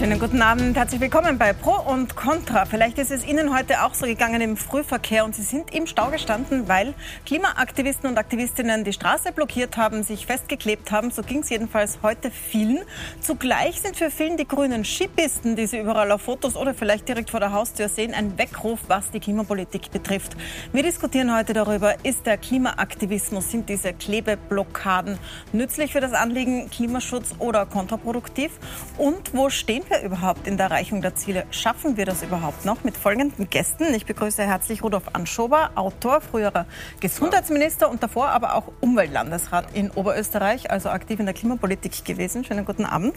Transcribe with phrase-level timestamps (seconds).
[0.00, 2.64] Schönen guten Abend, herzlich willkommen bei Pro und Contra.
[2.64, 6.06] Vielleicht ist es Ihnen heute auch so gegangen im Frühverkehr und Sie sind im Stau
[6.06, 6.94] gestanden, weil
[7.26, 11.10] Klimaaktivisten und Aktivistinnen die Straße blockiert haben, sich festgeklebt haben.
[11.10, 12.78] So ging es jedenfalls heute vielen.
[13.20, 17.28] Zugleich sind für vielen die grünen Skipisten, die Sie überall auf Fotos oder vielleicht direkt
[17.28, 20.34] vor der Haustür sehen, ein Weckruf, was die Klimapolitik betrifft.
[20.72, 25.18] Wir diskutieren heute darüber, ist der Klimaaktivismus, sind diese Klebeblockaden
[25.52, 28.52] nützlich für das Anliegen Klimaschutz oder kontraproduktiv?
[28.96, 31.44] Und wo stehen wir überhaupt in der Erreichung der Ziele?
[31.50, 32.84] Schaffen wir das überhaupt noch?
[32.84, 33.92] Mit folgenden Gästen.
[33.92, 36.66] Ich begrüße herzlich Rudolf Anschober, Autor, früherer
[37.00, 42.44] Gesundheitsminister und davor aber auch Umweltlandesrat in Oberösterreich, also aktiv in der Klimapolitik gewesen.
[42.44, 43.14] Schönen guten Abend.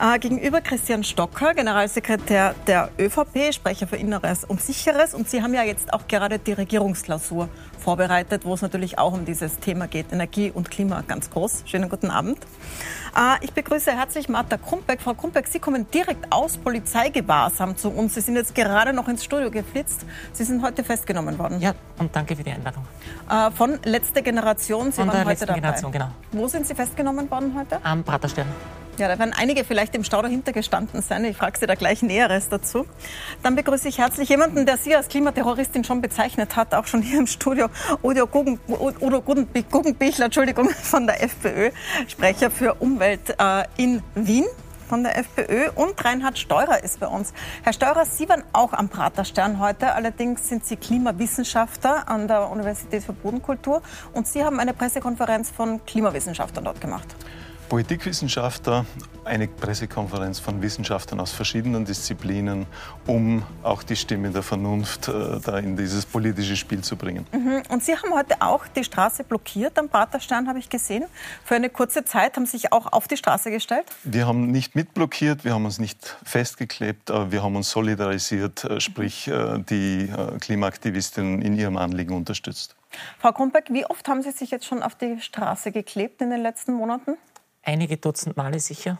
[0.00, 5.14] Äh, gegenüber Christian Stocker, Generalsekretär der ÖVP, Sprecher für Inneres und Sicheres.
[5.14, 7.48] Und Sie haben ja jetzt auch gerade die Regierungsklausur
[7.88, 11.62] vorbereitet, wo es natürlich auch um dieses Thema geht, Energie und Klima ganz groß.
[11.64, 12.36] Schönen guten Abend.
[13.16, 15.00] Äh, ich begrüße herzlich Martha Krumbeck.
[15.00, 18.12] Frau Krumbeck, Sie kommen direkt aus Polizeigewahrsam zu uns.
[18.12, 20.04] Sie sind jetzt gerade noch ins Studio geflitzt.
[20.34, 21.62] Sie sind heute festgenommen worden.
[21.62, 22.84] Ja, und danke für die Einladung.
[23.30, 24.92] Äh, von letzte Generation.
[24.92, 25.60] Sie Von waren der heute letzten dabei.
[25.60, 26.10] Generation, genau.
[26.32, 27.82] Wo sind Sie festgenommen worden heute?
[27.82, 28.48] Am Praterstern.
[28.98, 31.24] Ja, da werden einige vielleicht im Stau dahinter gestanden sein.
[31.24, 32.84] Ich frage Sie da gleich Näheres dazu.
[33.44, 37.20] Dann begrüße ich herzlich jemanden, der Sie als Klimaterroristin schon bezeichnet hat, auch schon hier
[37.20, 37.68] im Studio.
[38.02, 41.70] Udo, Guggen, Udo Guggenbi- Guggenbichler, Entschuldigung, von der FPÖ,
[42.08, 44.46] Sprecher für Umwelt äh, in Wien
[44.88, 47.34] von der FPÖ und Reinhard Steurer ist bei uns.
[47.62, 53.04] Herr Steurer, Sie waren auch am Praterstern heute, allerdings sind Sie Klimawissenschaftler an der Universität
[53.04, 53.82] für Bodenkultur
[54.14, 57.14] und Sie haben eine Pressekonferenz von Klimawissenschaftlern dort gemacht.
[57.68, 58.86] Politikwissenschaftler,
[59.24, 62.66] eine Pressekonferenz von Wissenschaftlern aus verschiedenen Disziplinen,
[63.06, 67.26] um auch die Stimme der Vernunft äh, da in dieses politische Spiel zu bringen.
[67.68, 71.04] Und Sie haben heute auch die Straße blockiert am Praterstern, habe ich gesehen.
[71.44, 73.84] Für eine kurze Zeit haben Sie sich auch auf die Straße gestellt.
[74.02, 78.80] Wir haben nicht mitblockiert, wir haben uns nicht festgeklebt, aber wir haben uns solidarisiert, äh,
[78.80, 82.76] sprich äh, die äh, Klimaaktivistinnen in ihrem Anliegen unterstützt.
[83.18, 86.40] Frau Krumbeck, wie oft haben Sie sich jetzt schon auf die Straße geklebt in den
[86.40, 87.18] letzten Monaten?
[87.68, 88.96] Einige Dutzend Male sicher.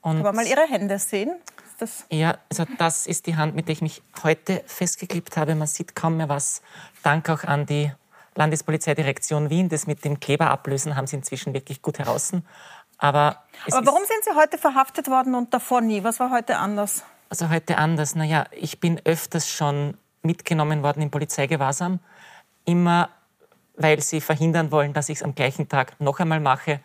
[0.00, 1.30] Und Aber mal Ihre Hände sehen.
[1.78, 5.54] Das ja, also das ist die Hand, mit der ich mich heute festgeklebt habe.
[5.54, 6.60] Man sieht kaum mehr was.
[7.04, 7.92] Dank auch an die
[8.34, 9.68] Landespolizeidirektion Wien.
[9.68, 12.32] Das mit dem Kleber ablösen haben sie inzwischen wirklich gut heraus.
[12.98, 16.02] Aber, Aber warum sind Sie heute verhaftet worden und davor nie?
[16.02, 17.04] Was war heute anders?
[17.30, 18.16] also heute anders.
[18.16, 22.00] Naja, ich bin öfters schon mitgenommen worden im Polizeigewahrsam.
[22.64, 23.08] Immer,
[23.76, 26.80] weil sie verhindern wollen, dass ich es am gleichen Tag noch einmal mache.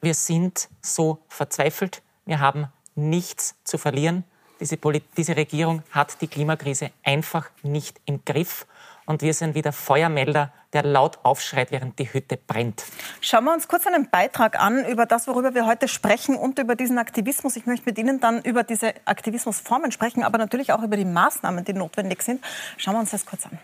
[0.00, 2.02] Wir sind so verzweifelt.
[2.24, 4.24] Wir haben nichts zu verlieren.
[4.60, 8.66] Diese, Poli diese Regierung hat die Klimakrise einfach nicht im Griff.
[9.06, 12.84] Und wir sind wieder Feuermelder, der laut aufschreit, während die Hütte brennt.
[13.20, 16.76] Schauen wir uns kurz einen Beitrag an über das, worüber wir heute sprechen und über
[16.76, 17.56] diesen Aktivismus.
[17.56, 21.64] Ich möchte mit Ihnen dann über diese Aktivismusformen sprechen, aber natürlich auch über die Maßnahmen,
[21.64, 22.44] die notwendig sind.
[22.76, 23.58] Schauen wir uns das kurz an.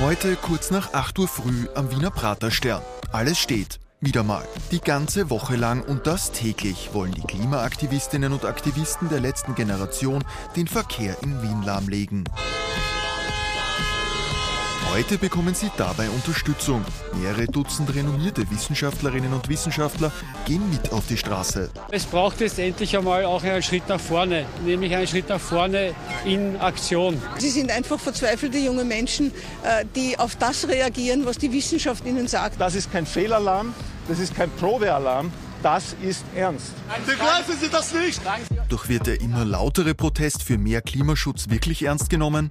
[0.00, 2.82] Heute kurz nach 8 Uhr früh am Wiener Praterstern.
[3.10, 3.80] Alles steht.
[4.00, 4.44] Wieder mal.
[4.70, 10.22] Die ganze Woche lang und das täglich wollen die Klimaaktivistinnen und Aktivisten der letzten Generation
[10.54, 12.22] den Verkehr in Wien lahmlegen.
[14.90, 16.82] Heute bekommen sie dabei Unterstützung.
[17.20, 20.10] Mehrere Dutzend renommierte Wissenschaftlerinnen und Wissenschaftler
[20.46, 21.70] gehen mit auf die Straße.
[21.90, 25.94] Es braucht jetzt endlich einmal auch einen Schritt nach vorne, nämlich einen Schritt nach vorne
[26.24, 27.20] in Aktion.
[27.36, 29.30] Sie sind einfach verzweifelte junge Menschen,
[29.62, 32.58] äh, die auf das reagieren, was die Wissenschaft ihnen sagt.
[32.58, 33.74] Das ist kein Fehlalarm,
[34.08, 35.30] das ist kein Probealarm,
[35.62, 36.72] das ist ernst.
[37.06, 38.20] Begreifen Sie das nicht?
[38.68, 42.50] Doch wird der immer lautere Protest für mehr Klimaschutz wirklich ernst genommen?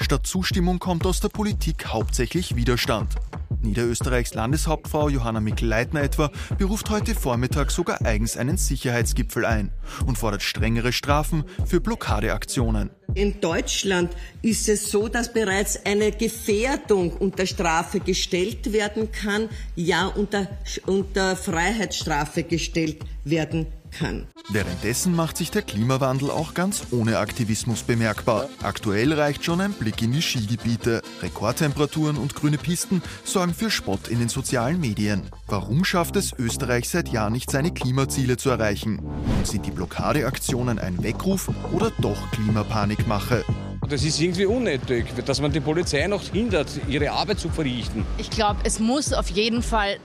[0.00, 3.14] Statt Zustimmung kommt aus der Politik hauptsächlich Widerstand.
[3.62, 9.70] Niederösterreichs Landeshauptfrau Johanna Mikl-Leitner etwa beruft heute Vormittag sogar eigens einen Sicherheitsgipfel ein
[10.06, 12.90] und fordert strengere Strafen für Blockadeaktionen.
[13.14, 20.06] In Deutschland ist es so, dass bereits eine Gefährdung unter Strafe gestellt werden kann, ja
[20.06, 20.48] unter,
[20.86, 24.26] unter Freiheitsstrafe gestellt werden kann.
[24.50, 28.48] Währenddessen macht sich der Klimawandel auch ganz ohne Aktivismus bemerkbar.
[28.62, 31.02] Aktuell reicht schon ein Blick in die Skigebiete.
[31.22, 35.22] Rekordtemperaturen und grüne Pisten sorgen für Spott in den sozialen Medien.
[35.46, 38.98] Warum schafft es Österreich seit Jahren nicht, seine Klimaziele zu erreichen?
[38.98, 43.44] Und sind die Blockadeaktionen ein Weckruf oder doch Klimapanikmache?
[43.88, 48.04] Das ist irgendwie unnötig, dass man die Polizei noch hindert, ihre Arbeit zu verrichten.
[48.18, 49.98] Ich glaube, es muss auf jeden Fall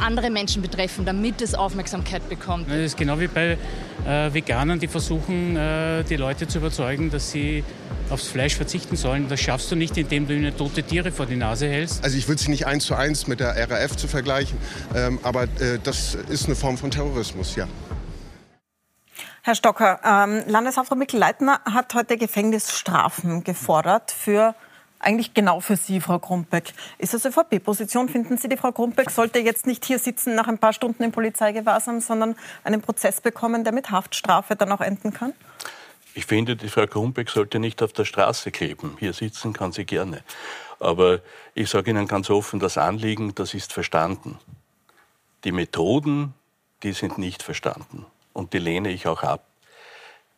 [0.00, 2.68] andere Menschen betreffen, damit es Aufmerksamkeit bekommt.
[2.70, 3.58] Das ist genau wie bei
[4.06, 7.64] äh, Veganern, die versuchen, äh, die Leute zu überzeugen, dass sie
[8.10, 9.28] aufs Fleisch verzichten sollen.
[9.28, 12.02] Das schaffst du nicht, indem du ihnen tote Tiere vor die Nase hältst.
[12.04, 14.58] Also ich würde sie nicht eins zu eins mit der RAF zu vergleichen,
[14.94, 17.68] ähm, aber äh, das ist eine Form von Terrorismus, ja.
[19.42, 24.54] Herr Stocker, ähm, Landeshauptfrau Mikl-Leitner hat heute Gefängnisstrafen gefordert für
[25.00, 26.72] eigentlich genau für Sie, Frau Krumbeck.
[26.98, 28.08] Ist das ÖVP-Position?
[28.08, 31.10] Finden Sie, die Frau Krumbeck sollte jetzt nicht hier sitzen nach ein paar Stunden im
[31.10, 35.32] Polizeigewahrsam, sondern einen Prozess bekommen, der mit Haftstrafe dann auch enden kann?
[36.14, 38.96] Ich finde, die Frau Krumbeck sollte nicht auf der Straße kleben.
[38.98, 40.22] Hier sitzen kann sie gerne.
[40.78, 41.20] Aber
[41.54, 44.38] ich sage Ihnen ganz offen, das Anliegen, das ist verstanden.
[45.44, 46.34] Die Methoden,
[46.82, 48.06] die sind nicht verstanden.
[48.32, 49.44] Und die lehne ich auch ab.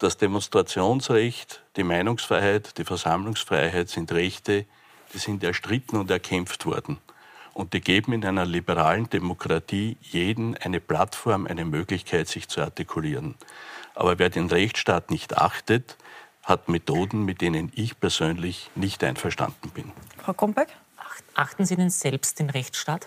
[0.03, 4.67] Das Demonstrationsrecht, die Meinungsfreiheit, die Versammlungsfreiheit sind Rechte,
[5.15, 6.99] die sind erstritten und erkämpft worden.
[7.55, 13.37] Und die geben in einer liberalen Demokratie jeden eine Plattform, eine Möglichkeit, sich zu artikulieren.
[13.95, 15.97] Aber wer den Rechtsstaat nicht achtet,
[16.43, 19.93] hat Methoden, mit denen ich persönlich nicht einverstanden bin.
[20.19, 20.71] Frau Krumbeck?
[21.37, 23.07] Achten Sie denn selbst den Rechtsstaat?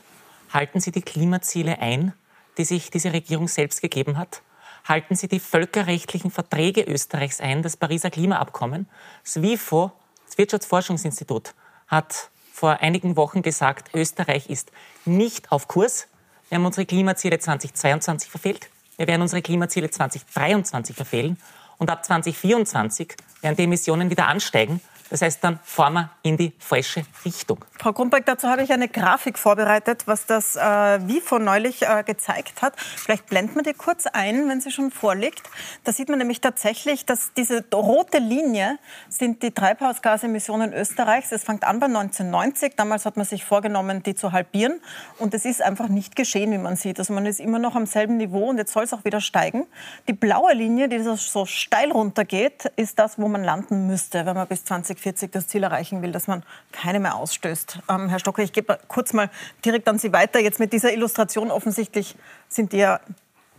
[0.54, 2.14] Halten Sie die Klimaziele ein,
[2.58, 4.42] die sich diese Regierung selbst gegeben hat?
[4.86, 8.88] Halten Sie die völkerrechtlichen Verträge Österreichs ein, das Pariser Klimaabkommen.
[9.24, 9.92] Das WIFO,
[10.26, 11.54] das Wirtschaftsforschungsinstitut,
[11.88, 14.72] hat vor einigen Wochen gesagt, Österreich ist
[15.04, 16.08] nicht auf Kurs.
[16.50, 18.70] Wir haben unsere Klimaziele 2022 verfehlt.
[18.98, 21.38] Wir werden unsere Klimaziele 2023 verfehlen.
[21.78, 24.80] Und ab 2024 werden die Emissionen wieder ansteigen.
[25.10, 27.64] Das heißt, dann fahren wir in die falsche Richtung.
[27.86, 32.64] Frau Grumbeck, dazu habe ich eine Grafik vorbereitet, was das äh, WIFO neulich äh, gezeigt
[32.64, 32.74] hat.
[32.80, 35.44] Vielleicht blenden wir die kurz ein, wenn sie schon vorliegt.
[35.84, 41.32] Da sieht man nämlich tatsächlich, dass diese rote Linie sind die Treibhausgasemissionen Österreichs.
[41.32, 42.74] Es fängt an bei 1990.
[42.76, 44.82] Damals hat man sich vorgenommen, die zu halbieren.
[45.20, 46.98] Und es ist einfach nicht geschehen, wie man sieht.
[46.98, 49.68] Also man ist immer noch am selben Niveau und jetzt soll es auch wieder steigen.
[50.08, 54.48] Die blaue Linie, die so steil runtergeht, ist das, wo man landen müsste, wenn man
[54.48, 56.42] bis 20 2040 das Ziel erreichen will, dass man
[56.72, 57.75] keine mehr ausstößt.
[57.90, 59.30] Ähm, Herr Stocker, ich gebe kurz mal
[59.64, 60.40] direkt an Sie weiter.
[60.40, 62.16] Jetzt mit dieser Illustration offensichtlich
[62.48, 63.00] sind die ja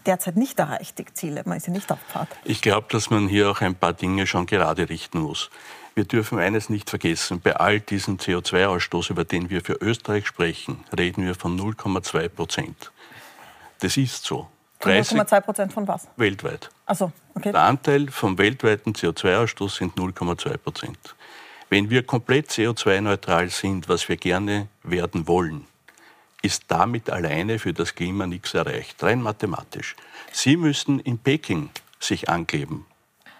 [0.06, 1.42] derzeit nicht erreicht, die Ziele.
[1.44, 2.28] Man ist ja nicht auf Pfad.
[2.44, 5.50] Ich glaube, dass man hier auch ein paar Dinge schon gerade richten muss.
[5.94, 7.40] Wir dürfen eines nicht vergessen.
[7.40, 12.92] Bei all diesem CO2-Ausstoß, über den wir für Österreich sprechen, reden wir von 0,2 Prozent.
[13.80, 14.48] Das ist so.
[14.82, 16.06] 0,2 Prozent von was?
[16.16, 16.70] Weltweit.
[16.84, 17.50] Also, okay.
[17.50, 21.15] Der Anteil vom weltweiten CO2-Ausstoß sind 0,2 Prozent.
[21.68, 25.66] Wenn wir komplett CO2-neutral sind, was wir gerne werden wollen,
[26.40, 29.96] ist damit alleine für das Klima nichts erreicht, rein mathematisch.
[30.30, 32.86] Sie müssen in Peking sich ankleben.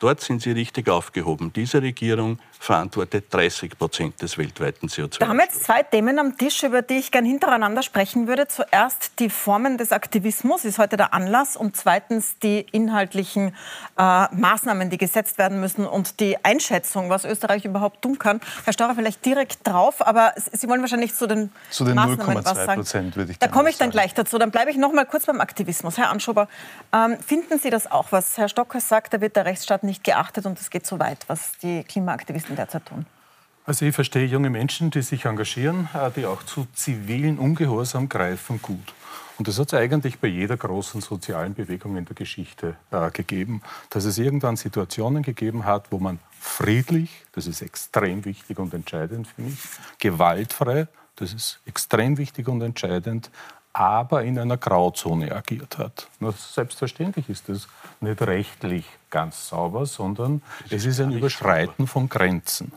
[0.01, 1.53] Dort sind sie richtig aufgehoben.
[1.53, 5.19] Diese Regierung verantwortet 30 Prozent des weltweiten CO2.
[5.19, 8.49] Da haben wir jetzt zwei Themen am Tisch, über die ich gerne hintereinander sprechen würde.
[8.49, 13.55] Zuerst die Formen des Aktivismus, ist heute der Anlass, und zweitens die inhaltlichen
[13.99, 18.41] äh, Maßnahmen, die gesetzt werden müssen und die Einschätzung, was Österreich überhaupt tun kann.
[18.65, 22.55] Herr Staurer, vielleicht direkt drauf, aber Sie wollen wahrscheinlich zu den, zu den Maßnahmen was
[22.55, 22.81] sagen.
[22.81, 23.93] Prozent würde ich Da komme ich dann sagen.
[23.93, 24.39] gleich dazu.
[24.39, 25.99] Dann bleibe ich noch mal kurz beim Aktivismus.
[25.99, 26.49] Herr Anschober,
[26.93, 30.47] ähm, finden Sie das auch, was Herr Stocker sagt, da wird der Rechtsstaat nicht geachtet
[30.47, 33.07] und es geht so weit, was die Klimaaktivisten derzeit tun?
[33.65, 38.63] Also ich verstehe junge Menschen, die sich engagieren, äh, die auch zu zivilen Ungehorsam greifen,
[38.63, 38.95] gut.
[39.39, 43.63] Und das hat es eigentlich bei jeder großen sozialen Bewegung in der Geschichte äh, gegeben,
[43.91, 49.27] dass es irgendwann Situationen gegeben hat, wo man friedlich, das ist extrem wichtig und entscheidend
[49.27, 49.59] für mich,
[49.99, 53.31] gewaltfrei, das ist extrem wichtig und entscheidend,
[53.77, 56.09] aber in einer Grauzone agiert hat.
[56.19, 57.69] Nur selbstverständlich ist das
[58.01, 60.41] nicht rechtlich ganz sauber, sondern
[60.71, 62.73] es ist ein Überschreiten von Grenzen.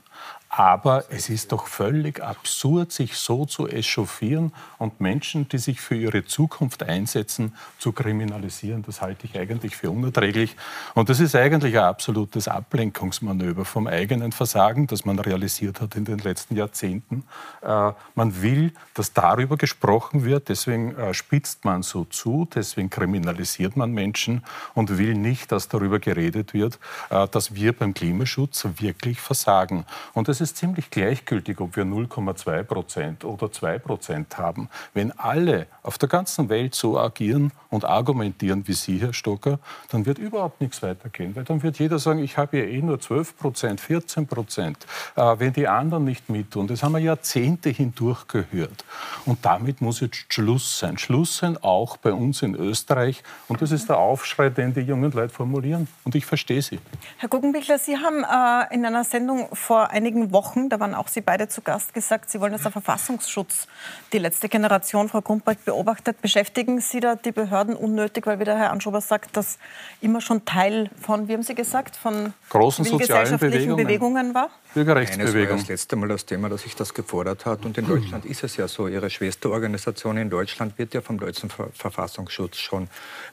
[0.50, 5.96] Aber es ist doch völlig absurd, sich so zu echauffieren und Menschen, die sich für
[5.96, 8.82] ihre Zukunft einsetzen, zu kriminalisieren.
[8.82, 10.56] Das halte ich eigentlich für unerträglich.
[10.96, 16.06] Und das ist eigentlich ein absolutes Ablenkungsmanöver vom eigenen Versagen, das man realisiert hat in
[16.06, 17.24] den letzten Jahrzehnten.
[17.62, 23.78] Äh, man will, dass darüber gesprochen wird, deswegen äh, spitzt man so zu, deswegen kriminalisiert
[23.78, 26.80] man Menschen und will nicht, dass darüber geredet wird,
[27.12, 29.86] äh, dass wir beim Klimaschutz wirklich versagen.
[30.16, 34.70] Und es ist ziemlich gleichgültig, ob wir 0,2 Prozent oder 2 Prozent haben.
[34.94, 39.58] Wenn alle auf der ganzen Welt so agieren und argumentieren wie Sie, Herr Stocker,
[39.90, 41.36] dann wird überhaupt nichts weitergehen.
[41.36, 44.78] Weil dann wird jeder sagen, ich habe ja eh nur 12 Prozent, 14 Prozent,
[45.16, 46.68] äh, wenn die anderen nicht mittun.
[46.68, 48.86] Das haben wir Jahrzehnte hindurch gehört.
[49.26, 51.00] Und damit muss jetzt Schluss sein.
[51.00, 53.24] Schluss sein auch bei uns in Österreich.
[53.48, 55.88] Und das ist der Aufschrei, den die jungen Leute formulieren.
[56.04, 56.78] Und ich verstehe sie.
[57.18, 61.22] Herr Guggenbichler, Sie haben äh, in einer Sendung vor einigen Wochen, da waren auch Sie
[61.22, 63.68] beide zu Gast, gesagt, Sie wollen, dass der Verfassungsschutz
[64.14, 65.79] die letzte Generation, Frau Grundberg, beobachtet.
[66.22, 69.58] Beschäftigen Sie da die Behörden unnötig, weil wie der Herr Anschober sagt, das
[70.02, 73.86] immer schon Teil von, wie haben Sie gesagt, von großen sozialen Bewegungen.
[73.86, 74.50] Bewegungen war?
[74.74, 75.36] Bürgerrechtsbewegung.
[75.36, 77.66] Eines war das letzte Mal das Thema, dass sich das gefordert hat.
[77.66, 78.88] Und in Deutschland ist es ja so.
[78.88, 82.90] Ihre Schwesterorganisation in Deutschland wird ja vom deutschen Verfassungsschutz schon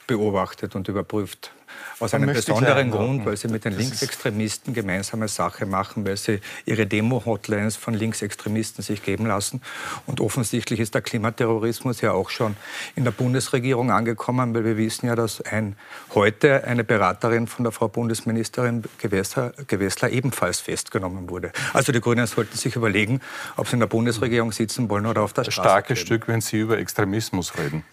[0.07, 1.51] beobachtet und überprüft.
[1.99, 6.85] Aus einem besonderen Grund, weil sie mit den Linksextremisten gemeinsame Sache machen, weil sie ihre
[6.85, 9.61] Demo-Hotlines von Linksextremisten sich geben lassen.
[10.05, 12.55] Und offensichtlich ist der Klimaterrorismus ja auch schon
[12.95, 15.75] in der Bundesregierung angekommen, weil wir wissen ja, dass ein,
[16.13, 21.51] heute eine Beraterin von der Frau Bundesministerin Gewessler, Gewessler ebenfalls festgenommen wurde.
[21.73, 23.21] Also die Grünen sollten sich überlegen,
[23.55, 25.61] ob sie in der Bundesregierung sitzen wollen oder auf der Straße.
[25.61, 27.83] Starkes Stück, wenn Sie über Extremismus reden.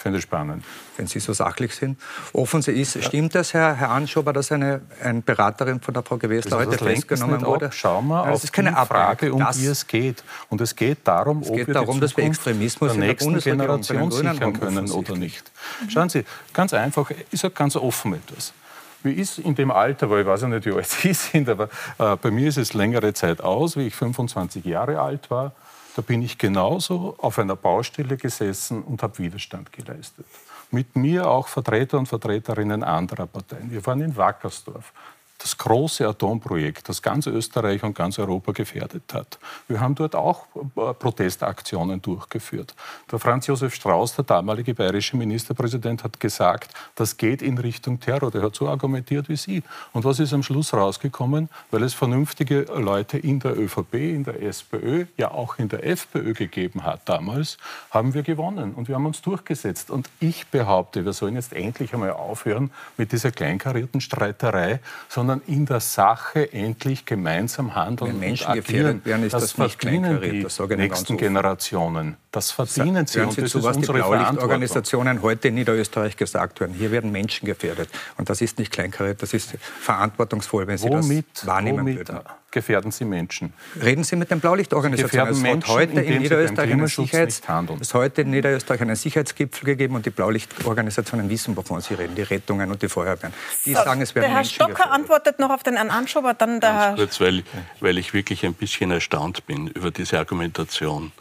[0.00, 0.64] Finde spannend.
[0.96, 2.00] Wenn Sie so sachlich sind.
[2.32, 3.02] Offensichtlich ist, ja.
[3.02, 7.44] stimmt das, Herr, Herr Anschober, dass eine, eine Beraterin von der Frau Gewessler heute festgenommen
[7.44, 7.66] wurde?
[7.66, 7.74] Ab.
[7.74, 10.24] Schauen wir Nein, auf ist keine die Frage, um das, die es geht.
[10.48, 14.10] Und es geht darum, es geht ob wir darum, dass wir Extremismus der nächsten Generation
[14.10, 15.52] sichern können oder nicht.
[15.88, 18.54] Schauen Sie, ganz einfach, ich sage ganz offen etwas.
[19.02, 21.68] Wie ist in dem Alter, weil ich weiß ja nicht, wie alt Sie sind, aber
[21.98, 25.52] äh, bei mir ist es längere Zeit aus, wie ich 25 Jahre alt war,
[25.96, 30.26] da bin ich genauso auf einer Baustelle gesessen und habe Widerstand geleistet.
[30.70, 33.70] Mit mir auch Vertreter und Vertreterinnen anderer Parteien.
[33.70, 34.92] Wir waren in Wackersdorf
[35.40, 39.38] das große Atomprojekt, das ganz Österreich und ganz Europa gefährdet hat.
[39.68, 42.74] Wir haben dort auch äh, Protestaktionen durchgeführt.
[43.10, 48.30] Der Franz Josef Strauß, der damalige bayerische Ministerpräsident, hat gesagt, das geht in Richtung Terror.
[48.30, 49.62] Der hat so argumentiert wie Sie.
[49.92, 51.48] Und was ist am Schluss rausgekommen?
[51.70, 56.34] Weil es vernünftige Leute in der ÖVP, in der SPÖ, ja auch in der FPÖ
[56.34, 57.56] gegeben hat damals,
[57.90, 59.90] haben wir gewonnen und wir haben uns durchgesetzt.
[59.90, 65.48] Und ich behaupte, wir sollen jetzt endlich einmal aufhören mit dieser kleinkarierten Streiterei, sondern sondern
[65.48, 69.04] in der Sache endlich gemeinsam handeln Wenn Menschen und agieren.
[69.04, 72.16] Werden, ist das, das nicht verdienen die das nächsten Generationen.
[72.32, 73.20] Das verdienen sie.
[73.20, 76.74] Hören sie zu, was die Blaulichtorganisationen heute in Niederösterreich gesagt werden.
[76.74, 77.88] Hier werden Menschen gefährdet.
[78.16, 82.20] Und das ist nicht kleinkariert, das ist verantwortungsvoll, wenn Sie womit, das wahrnehmen womit würden.
[82.50, 83.52] Gefährden Sie Menschen?
[83.82, 85.34] Reden Sie mit den Blaulichtorganisationen.
[85.34, 87.42] Es hat heute in Niederösterreich einen Sicherheits
[87.80, 92.22] es heute in Niederösterreich einen Sicherheitsgipfel gegeben und die Blaulichtorganisationen wissen, wovon sie reden, die
[92.22, 93.32] Rettungen und die Feuerwehren.
[93.64, 94.94] Die so, sagen, es werden der Herr Menschen Stocker gefährdet.
[94.94, 97.44] antwortet noch auf den Herrn Anschober, dann der Ganz kurz, weil,
[97.80, 101.12] weil ich wirklich ein bisschen erstaunt bin über diese Argumentation.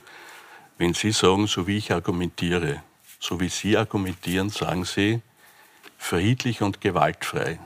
[0.77, 2.81] Wenn Sie sagen, so wie ich argumentiere,
[3.19, 5.21] so wie Sie argumentieren, sagen Sie
[5.97, 7.59] friedlich und gewaltfrei.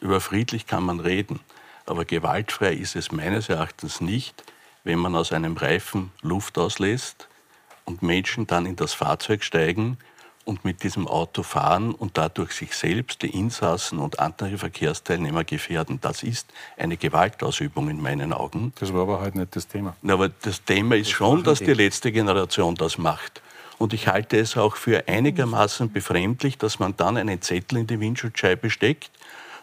[0.00, 1.40] Über friedlich kann man reden,
[1.86, 4.44] aber gewaltfrei ist es meines Erachtens nicht,
[4.84, 7.28] wenn man aus einem Reifen Luft auslässt
[7.84, 9.98] und Menschen dann in das Fahrzeug steigen
[10.44, 15.98] und mit diesem Auto fahren und dadurch sich selbst, die Insassen und andere Verkehrsteilnehmer gefährden.
[16.00, 18.72] Das ist eine Gewaltausübung in meinen Augen.
[18.78, 19.96] Das war aber halt nicht das Thema.
[20.06, 23.42] Aber das Thema ist das schon, dass die letzte Generation das macht.
[23.78, 27.98] Und ich halte es auch für einigermaßen befremdlich, dass man dann einen Zettel in die
[27.98, 29.10] Windschutzscheibe steckt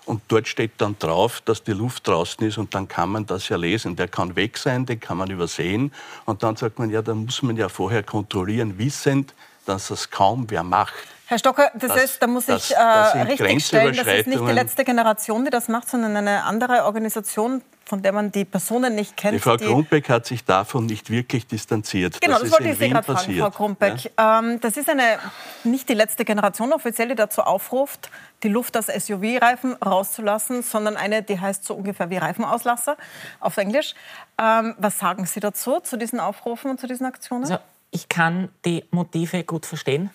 [0.06, 3.50] und dort steht dann drauf, dass die Luft draußen ist und dann kann man das
[3.50, 3.96] ja lesen.
[3.96, 5.92] Der kann weg sein, den kann man übersehen
[6.26, 9.34] und dann sagt man, ja, da muss man ja vorher kontrollieren, wissend,
[9.66, 10.94] dass das kaum wer macht.
[11.26, 14.52] Herr Stocker, das, das heißt, da muss das, ich äh, richtigstellen, das ist nicht die
[14.52, 19.18] letzte Generation, die das macht, sondern eine andere Organisation, von der man die Personen nicht
[19.18, 19.36] kennt.
[19.36, 22.22] Die Frau Grundbeck hat sich davon nicht wirklich distanziert.
[22.22, 24.12] Genau, das, das wollte ich Sie gerade fragen, Frau Grundbeck.
[24.18, 24.40] Ja?
[24.40, 25.20] Ähm, das ist eine,
[25.64, 28.10] nicht die letzte Generation offiziell, die dazu aufruft,
[28.44, 32.98] die Luft aus SUV-Reifen rauszulassen, sondern eine, die heißt so ungefähr wie Reifenauslasser
[33.40, 33.96] auf Englisch.
[34.40, 37.44] Ähm, was sagen Sie dazu, zu diesen Aufrufen und zu diesen Aktionen?
[37.44, 37.58] Also,
[37.92, 40.10] ich kann die Motive gut verstehen,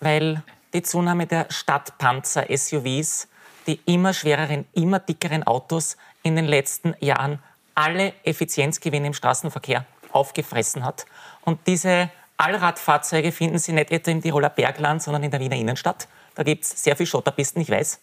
[0.00, 0.42] weil
[0.72, 3.28] die Zunahme der Stadtpanzer-SUVs,
[3.66, 7.38] die immer schwereren, immer dickeren Autos in den letzten Jahren
[7.74, 11.06] alle Effizienzgewinne im Straßenverkehr aufgefressen hat.
[11.42, 16.08] Und diese Allradfahrzeuge finden Sie nicht etwa im Tiroler Bergland, sondern in der Wiener Innenstadt.
[16.34, 18.00] Da gibt es sehr viel Schotterpisten, ich weiß.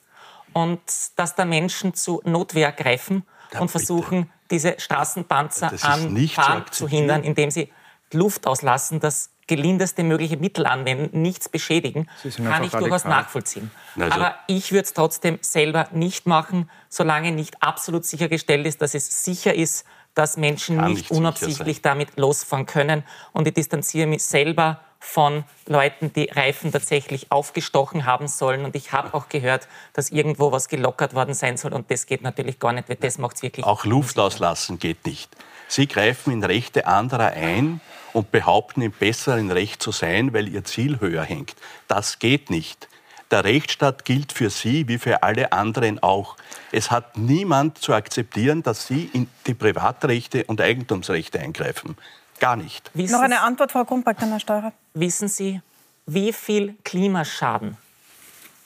[0.54, 0.82] Und
[1.16, 4.34] dass da Menschen zu Notwehr greifen ja, und versuchen, bitte.
[4.52, 7.72] diese Straßenpanzer an Fahren zu hindern, indem sie
[8.12, 13.72] Luft auslassen, das gelindeste mögliche Mittel anwenden, nichts beschädigen, kann ich durchaus nachvollziehen.
[14.00, 14.14] Also.
[14.14, 19.26] Aber ich würde es trotzdem selber nicht machen, solange nicht absolut sichergestellt ist, dass es
[19.26, 23.04] sicher ist, dass Menschen nicht, nicht unabsichtlich damit losfahren können.
[23.34, 28.66] Und ich distanziere mich selber von Leuten, die Reifen tatsächlich aufgestochen haben sollen.
[28.66, 31.74] Und ich habe auch gehört, dass irgendwo was gelockert worden sein soll.
[31.74, 33.66] Und das geht natürlich gar nicht, weil das macht es wirklich.
[33.66, 35.36] Auch Luft auslassen geht nicht.
[35.68, 37.80] Sie greifen in Rechte anderer ein
[38.14, 41.56] und behaupten, im besseren Recht zu sein, weil ihr Ziel höher hängt.
[41.88, 42.88] Das geht nicht.
[43.32, 46.36] Der Rechtsstaat gilt für Sie wie für alle anderen auch.
[46.72, 51.96] Es hat niemand zu akzeptieren, dass Sie in die Privatrechte und Eigentumsrechte eingreifen.
[52.40, 52.90] Gar nicht.
[52.96, 54.72] Noch eine Antwort, Frau Grumpark, Herr Steurer.
[55.00, 55.62] Wissen Sie,
[56.08, 57.78] wie viel Klimaschaden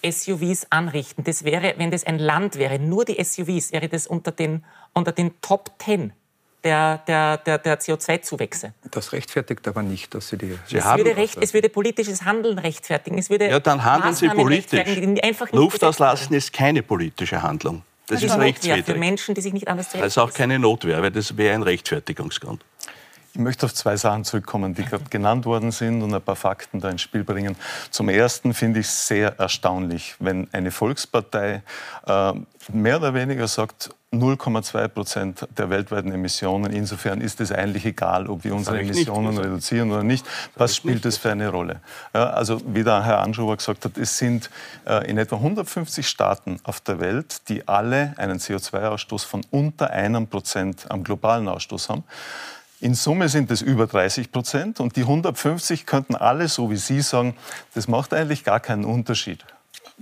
[0.03, 1.23] SUVs anrichten?
[1.23, 4.63] Das wäre, wenn das ein Land wäre, nur die SUVs, wäre das unter den,
[4.93, 6.11] unter den Top Ten
[6.63, 8.73] der, der, der, der CO2-Zuwächse.
[8.89, 10.57] Das rechtfertigt aber nicht, dass Sie die...
[10.65, 13.19] Sie es, würde recht, es würde politisches Handeln rechtfertigen.
[13.19, 15.01] Es würde ja, dann handeln Sie politisch.
[15.51, 17.83] Luft auslassen ist keine politische Handlung.
[18.07, 18.85] Das, das ist rechtswidrig.
[18.85, 21.63] Für Menschen, die sich nicht anders Das ist auch keine Notwehr, weil das wäre ein
[21.63, 22.63] Rechtfertigungsgrund.
[23.35, 26.79] Ich möchte auf zwei Sachen zurückkommen, die gerade genannt worden sind und ein paar Fakten
[26.79, 27.55] da ins Spiel bringen.
[27.89, 31.63] Zum Ersten finde ich es sehr erstaunlich, wenn eine Volkspartei
[32.05, 32.33] äh,
[32.71, 36.71] mehr oder weniger sagt, 0,2 Prozent der weltweiten Emissionen.
[36.71, 40.25] Insofern ist es eigentlich egal, ob wir unsere Emissionen reduzieren oder nicht.
[40.55, 41.81] Was spielt das für eine Rolle?
[42.13, 44.51] Ja, also wie der Herr Anschober gesagt hat, es sind
[44.85, 50.27] äh, in etwa 150 Staaten auf der Welt, die alle einen CO2-Ausstoß von unter einem
[50.27, 52.03] Prozent am globalen Ausstoß haben.
[52.83, 56.99] In Summe sind es über 30 Prozent und die 150 könnten alle, so wie Sie
[56.99, 57.33] sagen,
[57.73, 59.45] das macht eigentlich gar keinen Unterschied.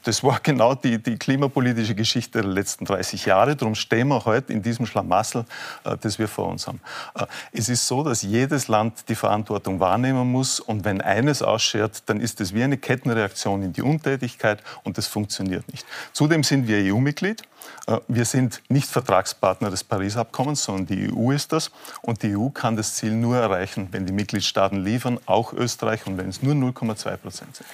[0.04, 3.56] Das war genau die, die, klimapolitische Geschichte der letzten 30 Jahre.
[3.56, 5.46] Darum stehen wir heute in diesem Schlamassel,
[5.84, 6.82] äh, das wir vor uns haben.
[7.14, 10.60] Äh, es ist so, dass jedes Land die Verantwortung wahrnehmen muss.
[10.60, 15.06] Und wenn eines ausschert, dann ist es wie eine Kettenreaktion in die Untätigkeit und das
[15.06, 15.86] funktioniert nicht.
[16.14, 17.44] Zudem sind wir EU-Mitglied.
[17.88, 21.72] Äh, wir sind nicht Vertragspartner des Paris-Abkommens, sondern die EU ist das.
[22.02, 26.18] Und die EU kann das Ziel nur erreichen, wenn die Mitgliedstaaten liefern, auch Österreich, und
[26.18, 27.68] wenn es nur 0,2 Prozent sind.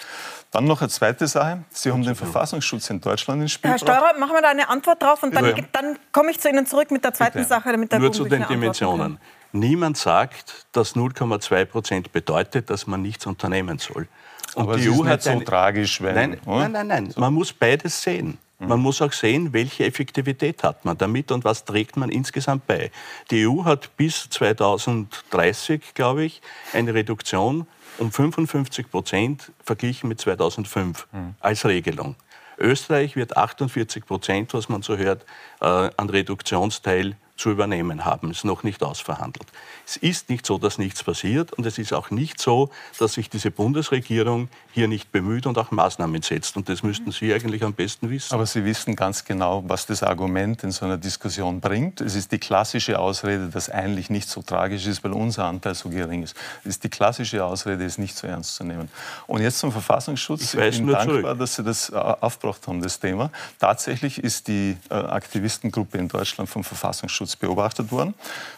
[0.51, 1.63] Dann noch eine zweite Sache.
[1.71, 5.01] Sie haben den Verfassungsschutz in Deutschland ins Spiel Herr Steurer, machen wir da eine Antwort
[5.01, 5.55] drauf und dann, ja.
[5.73, 7.49] dann komme ich zu Ihnen zurück mit der zweiten Bitte.
[7.49, 7.77] Sache.
[7.77, 9.19] Mit der Nur zu den Dimensionen.
[9.51, 14.07] Niemand sagt, dass 0,2 Prozent bedeutet, dass man nichts unternehmen soll.
[14.55, 15.43] Und Aber die es EU ist nicht so eine...
[15.43, 16.15] tragisch, wenn...
[16.15, 17.13] Nein, nein, nein, nein.
[17.17, 18.37] Man muss beides sehen.
[18.59, 22.91] Man muss auch sehen, welche Effektivität hat man damit und was trägt man insgesamt bei.
[23.29, 26.41] Die EU hat bis 2030, glaube ich,
[26.73, 27.67] eine Reduktion
[27.99, 31.35] um 55 Prozent verglichen mit 2005 mhm.
[31.39, 32.15] als Regelung.
[32.57, 35.23] Österreich wird 48 Prozent, was man so hört,
[35.61, 38.31] äh, an Reduktionsteil zu übernehmen haben.
[38.31, 39.47] Es ist noch nicht ausverhandelt.
[39.85, 43.29] Es ist nicht so, dass nichts passiert und es ist auch nicht so, dass sich
[43.29, 46.57] diese Bundesregierung hier nicht bemüht und auch Maßnahmen setzt.
[46.57, 48.33] Und das müssten Sie eigentlich am besten wissen.
[48.33, 52.01] Aber Sie wissen ganz genau, was das Argument in so einer Diskussion bringt.
[52.01, 55.89] Es ist die klassische Ausrede, dass eigentlich nicht so tragisch ist, weil unser Anteil so
[55.89, 56.35] gering ist.
[56.63, 58.89] Es ist die klassische Ausrede, es nicht so ernst zu nehmen.
[59.27, 60.53] Und jetzt zum Verfassungsschutz.
[60.53, 61.39] Ich, ich bin dankbar, zurück.
[61.39, 63.31] dass Sie das äh, aufgebracht haben, das Thema.
[63.59, 68.13] Tatsächlich ist die äh, Aktivistengruppe in Deutschland vom Verfassungsschutz Datenschutz beobachtet worden.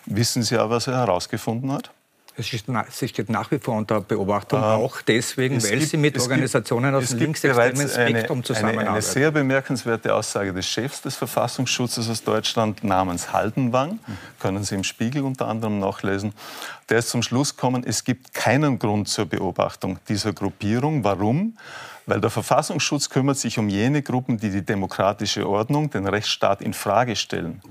[0.06, 1.92] Wissen Sie auch, was er herausgefunden hat?
[2.38, 6.94] Es steht nach wie vor unter Beobachtung, ähm, auch deswegen, weil gibt, Sie mit Organisationen
[6.94, 8.80] gibt, aus dem linksextremen Spektrum zusammenarbeiten.
[8.80, 14.00] Eine, eine sehr bemerkenswerte Aussage des Chefs des Verfassungsschutzes aus Deutschland namens Haldenwang,
[14.40, 16.32] können Sie im Spiegel unter anderem nachlesen.
[16.88, 21.04] Der ist zum Schluss gekommen, es gibt keinen Grund zur Beobachtung dieser Gruppierung.
[21.04, 21.58] Warum?
[22.10, 26.74] Weil der Verfassungsschutz kümmert sich um jene Gruppen, die die demokratische Ordnung, den Rechtsstaat in
[26.74, 27.62] Frage stellen.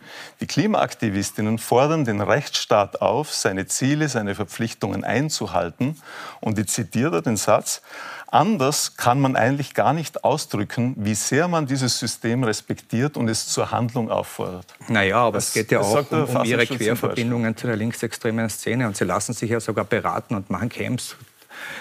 [0.40, 6.00] Die Klimaaktivistinnen fordern den Rechtsstaat auf, seine Ziele, seine Verpflichtungen einzuhalten.
[6.40, 7.82] Und ich zitiere den Satz,
[8.30, 13.48] Anders kann man eigentlich gar nicht ausdrücken, wie sehr man dieses System respektiert und es
[13.48, 14.66] zur Handlung auffordert.
[14.86, 18.86] Naja, aber das, es geht ja auch um, um ihre Querverbindungen zu der linksextremen Szene.
[18.86, 21.16] Und sie lassen sich ja sogar beraten und machen Camps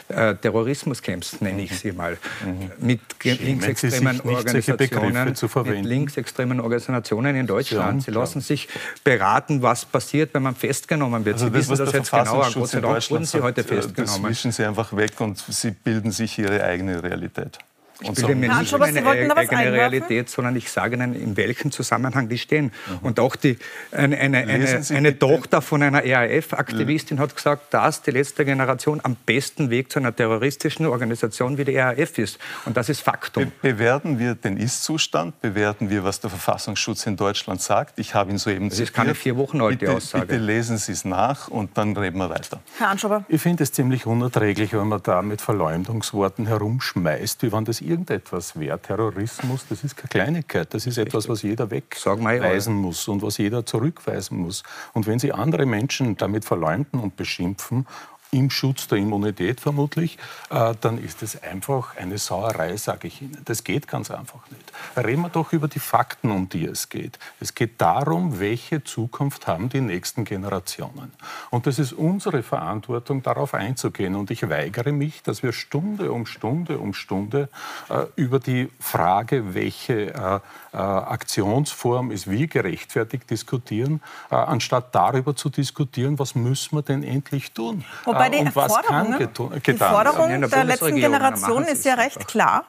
[0.09, 2.71] äh, Terrorismuscamps, nenne ich sie mal, mhm.
[2.85, 8.03] mit linksextremen Organisationen, mit linksextremen Organisationen in Deutschland.
[8.03, 8.67] Sie lassen sich
[9.03, 11.35] beraten, was passiert, wenn man festgenommen wird.
[11.35, 12.51] Also sie das, wissen das jetzt genauer.
[12.53, 14.23] Gott sei Dank wurden Sie heute festgenommen.
[14.23, 17.59] Das wischen Sie einfach weg und Sie bilden sich Ihre eigene Realität.
[18.01, 22.37] Ich bilde mir nicht eine eigene Realität, sondern ich sage Ihnen, in welchem Zusammenhang die
[22.37, 22.65] stehen.
[22.65, 22.97] Mhm.
[23.01, 23.57] Und auch die,
[23.91, 27.21] eine, eine, eine, eine Tochter von einer ERF-Aktivistin mhm.
[27.21, 31.75] hat gesagt, dass die letzte Generation am besten Weg zu einer terroristischen Organisation wie die
[31.75, 32.39] ERF ist.
[32.65, 33.51] Und das ist Faktum.
[33.61, 35.39] Be bewerten wir den Ist-Zustand?
[35.41, 37.99] Bewerten wir, was der Verfassungsschutz in Deutschland sagt?
[37.99, 40.25] Ich habe ihn soeben Das ist keine vier Wochen alte bitte, Aussage.
[40.25, 42.59] Bitte lesen Sie es nach und dann reden wir weiter.
[42.77, 43.25] Herr Anschober.
[43.27, 48.59] Ich finde es ziemlich unerträglich, wenn man da mit Verleumdungsworten herumschmeißt, wie wenn das irgendetwas
[48.59, 48.79] wäre.
[48.79, 53.65] Terrorismus, das ist keine Kleinigkeit, das ist etwas, was jeder wegweisen muss und was jeder
[53.65, 54.63] zurückweisen muss.
[54.93, 57.85] Und wenn Sie andere Menschen damit verleumden und beschimpfen
[58.31, 60.17] im Schutz der Immunität vermutlich,
[60.49, 63.41] äh, dann ist es einfach eine Sauerei, sage ich Ihnen.
[63.45, 64.71] Das geht ganz einfach nicht.
[64.97, 67.19] Reden wir doch über die Fakten, um die es geht.
[67.39, 71.11] Es geht darum, welche Zukunft haben die nächsten Generationen.
[71.49, 74.15] Und das ist unsere Verantwortung, darauf einzugehen.
[74.15, 77.49] Und ich weigere mich, dass wir Stunde um Stunde um Stunde
[77.89, 80.39] äh, über die Frage, welche äh,
[80.73, 87.03] äh Aktionsform ist wie gerechtfertigt, diskutieren, äh, anstatt darüber zu diskutieren, was müssen wir denn
[87.03, 87.83] endlich tun.
[88.17, 92.65] Wobei die, Forderung, die Forderung der letzten Generation ist ja recht klar.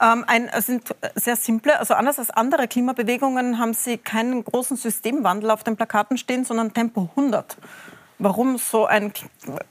[0.00, 5.50] Ähm, ein, sind sehr simple, also anders als andere Klimabewegungen haben Sie keinen großen Systemwandel
[5.50, 7.56] auf den Plakaten stehen, sondern Tempo 100.
[8.18, 9.12] Warum so ein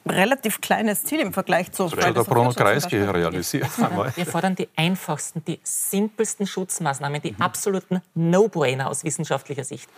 [0.08, 3.70] relativ kleines Ziel im Vergleich zu Das hat der Bruno Kreisky realisiert.
[4.16, 9.90] Wir fordern die einfachsten, die simpelsten Schutzmaßnahmen, die absoluten No-Brainer aus wissenschaftlicher Sicht,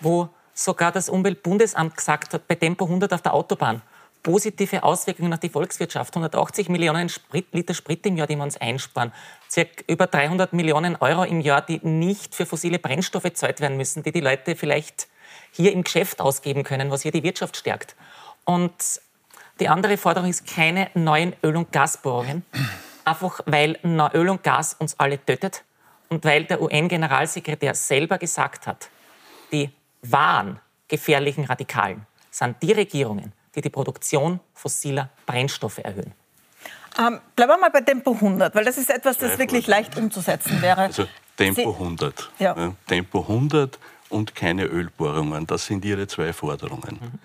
[0.00, 3.82] wo sogar das Umweltbundesamt gesagt hat, bei Tempo 100 auf der Autobahn,
[4.28, 6.14] positive Auswirkungen auf die Volkswirtschaft.
[6.14, 9.10] 180 Millionen Sprit, Liter Sprit im Jahr, die wir uns einsparen.
[9.50, 14.02] Circa über 300 Millionen Euro im Jahr, die nicht für fossile Brennstoffe gezahlt werden müssen,
[14.02, 15.08] die die Leute vielleicht
[15.52, 17.96] hier im Geschäft ausgeben können, was hier die Wirtschaft stärkt.
[18.44, 19.00] Und
[19.60, 22.44] die andere Forderung ist keine neuen Öl- und Gasbohrungen,
[23.06, 25.64] einfach weil Öl und Gas uns alle tötet
[26.10, 28.90] und weil der UN-Generalsekretär selber gesagt hat,
[29.52, 29.70] die
[30.02, 36.12] wahren gefährlichen Radikalen sind die Regierungen, die die Produktion fossiler Brennstoffe erhöhen.
[36.98, 40.62] Ähm, bleiben wir mal bei Tempo 100, weil das ist etwas, das wirklich leicht umzusetzen
[40.62, 40.82] wäre.
[40.82, 42.30] Also Tempo 100.
[42.38, 42.56] Ja.
[42.56, 45.46] Ja, Tempo 100 und keine Ölbohrungen.
[45.46, 46.98] Das sind Ihre zwei Forderungen.
[47.00, 47.18] Mhm.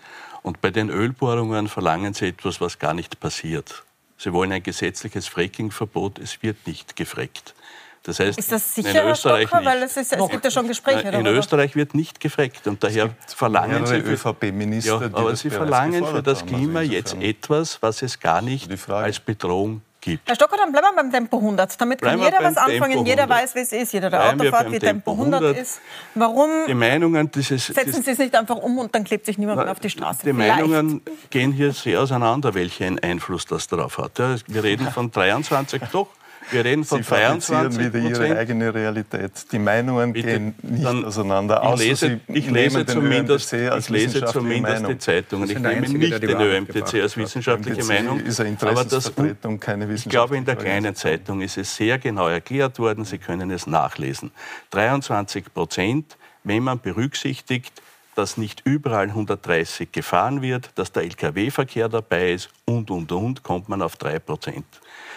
[0.43, 3.83] Und bei den Ölbohrungen verlangen Sie etwas, was gar nicht passiert.
[4.17, 6.19] Sie wollen ein gesetzliches Frackingverbot.
[6.19, 7.55] Es wird nicht gefreckt.
[8.03, 9.61] Das heißt, Ist das in sicher, Herr Österreich Stocker?
[9.61, 9.71] nicht.
[9.71, 11.39] Weil es, ist, es gibt ja schon Gespräche Nein, in darüber.
[11.39, 16.41] Österreich wird nicht gefreckt und daher verlangen Sie ÖVP-Minister, ja, aber Sie verlangen für das
[16.41, 16.47] haben.
[16.49, 20.27] Klima Also jetzt etwas, was es gar nicht als Bedrohung gibt.
[20.27, 21.79] Herr Stocker, dann bleiben wir beim Tempo 100.
[21.79, 22.91] Damit kann Bleiben jeder was anfangen.
[22.91, 23.29] Tempo Jeder 100.
[23.29, 23.93] weiß, wie es ist.
[23.93, 25.61] Jeder, der Bleiben Auto wir fährt, beim wie Tempo Tempo 100, 100.
[25.61, 25.81] ist.
[26.15, 29.59] Warum Die Meinungen dieses, setzen Sie es nicht einfach um und dann klebt sich niemand
[29.59, 30.25] mehr auf die Straße?
[30.25, 30.57] Die Vielleicht.
[30.57, 34.19] Meinungen gehen hier sehr auseinander, welchen Einfluss das darauf hat.
[34.47, 36.07] Wir reden von 23, doch,
[36.51, 39.31] wir reden von Sie fabrizieren 23 wieder Ihre eigene Realität.
[39.51, 43.89] Die Meinungen gehen nicht Dann- auseinander, Ich außer lese, Sie ich lese zumindest, ich lese
[43.89, 44.91] wissenschaftliche zumindest Meinung.
[44.91, 45.49] die Zeitungen.
[45.49, 48.19] Ich nehme nicht die den ÖMTC als wissenschaftliche ÖMTC Meinung.
[48.19, 51.97] ist eine Aber das, Interessensvertretung, keine ich glaube, in der kleinen Zeitung ist es sehr
[51.97, 53.05] genau erklärt worden.
[53.05, 54.31] Sie können es nachlesen.
[54.71, 57.73] 23 Prozent, wenn man berücksichtigt,
[58.15, 63.69] dass nicht überall 130 gefahren wird, dass der Lkw-Verkehr dabei ist und, und, und, kommt
[63.69, 64.65] man auf 3 Prozent.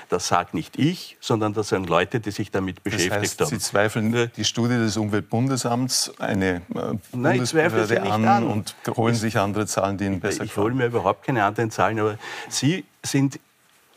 [0.09, 3.49] Das sagt nicht ich, sondern das sind Leute, die sich damit Das beschäftigt heißt, haben.
[3.49, 6.95] Sie zweifeln die Studie des Umweltbundesamts, eine äh, Nein,
[7.42, 8.45] ich Bundesbehörde an, an.
[8.45, 11.99] und holen sich andere Zahlen, die Ihnen besser Ich hole mir überhaupt keine anderen Zahlen,
[11.99, 13.40] aber Sie sind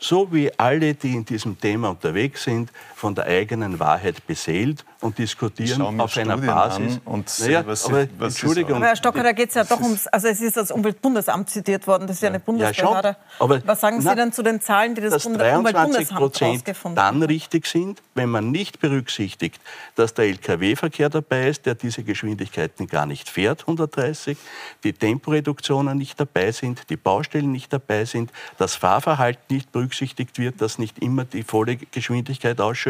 [0.00, 5.16] so wie alle, die in diesem Thema unterwegs sind, von der eigenen Wahrheit beseelt und
[5.16, 6.96] diskutieren auf einer Studien Basis.
[6.96, 9.54] an und naja, was Sie- aber was Sie Entschuldigung, Aber Herr Stocker, da geht es
[9.54, 13.16] ja doch ums, also es ist das Umweltbundesamt zitiert worden, das ist ja eine Bundesbehörde.
[13.38, 15.70] aber- Was sagen Sie na, denn zu den Zahlen, die das dass Bunde- 23
[16.10, 17.14] Umweltbundesamt Prozent herausgefunden hat?
[17.14, 19.60] dann richtig sind, wenn man nicht berücksichtigt,
[19.94, 24.36] dass der Lkw-Verkehr dabei ist, der diese Geschwindigkeiten gar nicht fährt, 130,
[24.84, 30.60] die Temporeduktionen nicht dabei sind, die Baustellen nicht dabei sind, das Fahrverhalten nicht berücksichtigt wird,
[30.60, 32.89] das nicht immer die volle Geschwindigkeit ausschöpft.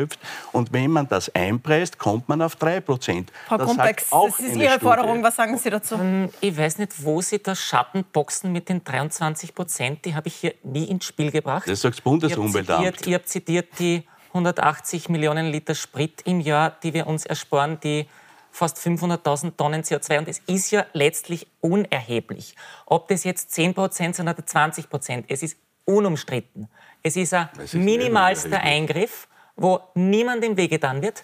[0.53, 3.31] Und wenn man das einpreist, kommt man auf 3 Prozent.
[3.47, 4.85] Frau das auch das ist Ihre Studie.
[4.85, 5.23] Forderung.
[5.23, 5.95] Was sagen Sie dazu?
[5.97, 10.37] Ähm, Ich weiß nicht, wo Sie da Schattenboxen mit den 23 Prozent, die habe ich
[10.37, 11.69] hier nie ins Spiel gebracht.
[11.69, 12.85] Das sagt das Ihr habt Bundesumweltamt.
[12.85, 17.79] zitiert, ihr habt zitiert die 180 Millionen Liter Sprit im Jahr, die wir uns ersparen,
[17.81, 18.07] die
[18.53, 20.19] fast 500.000 Tonnen CO2.
[20.19, 22.55] Und es ist ja letztlich unerheblich,
[22.87, 25.27] ob das jetzt 10 Prozent sind oder 20 Prozent.
[25.29, 26.69] Es ist unumstritten.
[27.03, 28.61] Es ist ein ist minimalster.
[28.61, 29.27] Eingriff,
[29.61, 31.23] wo niemand im Wege getan wird.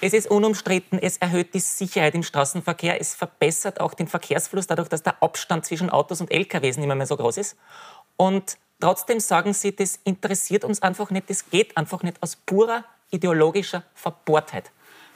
[0.00, 4.88] Es ist unumstritten, es erhöht die Sicherheit im Straßenverkehr, es verbessert auch den Verkehrsfluss dadurch,
[4.88, 7.56] dass der Abstand zwischen Autos und LKWs nicht mehr so groß ist.
[8.16, 12.84] Und trotzdem sagen Sie, das interessiert uns einfach nicht, das geht einfach nicht aus purer
[13.10, 14.70] ideologischer Verbohrtheit.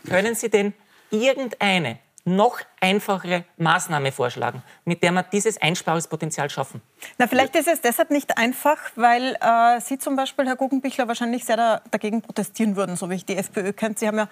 [0.06, 0.74] Können Sie denn
[1.10, 6.80] irgendeine noch einfachere Maßnahme vorschlagen, mit der wir dieses Einsparungspotenzial schaffen?
[7.18, 11.44] Na, vielleicht ist es deshalb nicht einfach, weil äh, Sie zum Beispiel, Herr Guggenbichler, wahrscheinlich
[11.44, 13.98] sehr da, dagegen protestieren würden, so wie ich die FPÖ kennt.
[13.98, 14.28] Sie haben ja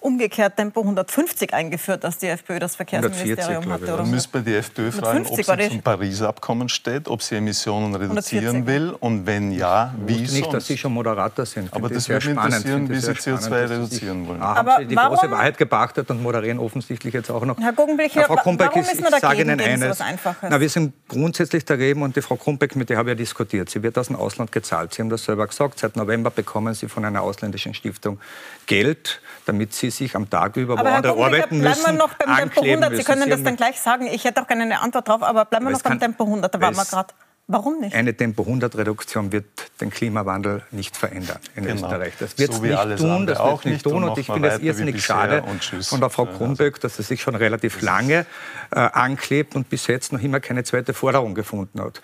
[0.00, 3.84] umgekehrt Tempo 150 eingeführt, dass die FPÖ das Verkehrsministerium 140, glaube hatte.
[3.84, 4.02] ich, Oder?
[4.02, 7.22] Man müsste bei der FPÖ fragen, ob 150 war sie zum Pariser Abkommen steht, ob
[7.22, 8.10] sie Emissionen 140.
[8.40, 10.66] reduzieren will und wenn ja, Ich wie wusste nicht, dass.
[10.66, 11.72] Sie schon Moderator sind.
[11.72, 12.54] Aber das ich sehr würde mich spannend.
[12.56, 14.42] interessieren, wie ich Sie sehr CO2 spannend, dass Sie reduzieren wollen.
[14.42, 17.58] Ah, Aber haben Sie die warum- große Wahrheit gepachtet und moderieren offensichtlich jetzt auch noch.
[17.58, 19.98] Herr Guggenbichler, Frau Krumbeck, warum ich, ist man ich sage Ihnen eines.
[20.42, 23.70] Na, wir sind grundsätzlich dagegen und die Frau Krumbeck, mit der habe ich ja diskutiert.
[23.70, 24.94] Sie wird aus dem Ausland gezahlt.
[24.94, 25.78] Sie haben das selber gesagt.
[25.78, 28.18] Seit November bekommen Sie von einer ausländischen Stiftung
[28.66, 31.92] Geld, damit Sie sich am Tag über, wo Aber Herr andere Guggenbichler, arbeiten bleiben müssen,
[31.92, 32.98] wir noch beim Tempo ankleben 100.
[32.98, 34.06] Sie können das dann gleich sagen.
[34.06, 36.54] Ich hätte auch gerne eine Antwort drauf, aber bleiben wir noch beim Tempo 100.
[36.54, 37.14] Da waren wir gerade.
[37.52, 37.94] Warum nicht?
[37.94, 39.44] Eine Tempo-100-Reduktion wird
[39.82, 41.74] den Klimawandel nicht verändern in Genau.
[41.86, 42.14] Österreich.
[42.18, 44.04] Das wird es So nicht tun, das wird nicht tun.
[44.04, 45.44] Und Und ich finde es irrsinnig schade
[45.82, 48.24] von der Frau Ja, also- dass sie sich schon relativ lange
[48.70, 52.00] äh, anklebt und bis jetzt noch immer keine zweite Forderung gefunden hat.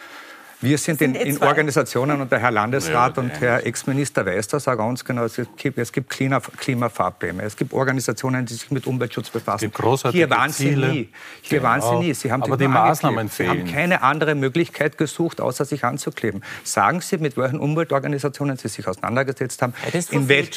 [0.60, 4.48] Wir sind, sind in, in Organisationen und der Herr Landesrat ja, und Herr Ex-Minister weiß
[4.48, 5.22] das auch ganz genau.
[5.22, 9.70] Es gibt, es gibt Klima, Klimafahrpläne, es gibt Organisationen, die sich mit Umweltschutz befassen.
[10.10, 10.88] Hier waren Sie Ziele.
[10.88, 11.08] nie.
[11.42, 11.70] Hier genau.
[11.70, 12.14] waren Sie nie.
[12.14, 13.52] Sie haben Aber die Maßnahmen fehlen.
[13.52, 16.42] Sie haben keine andere Möglichkeit gesucht, außer sich anzukleben.
[16.64, 19.74] Sagen Sie, mit welchen Umweltorganisationen Sie sich auseinandergesetzt haben.
[20.10, 20.48] In, wel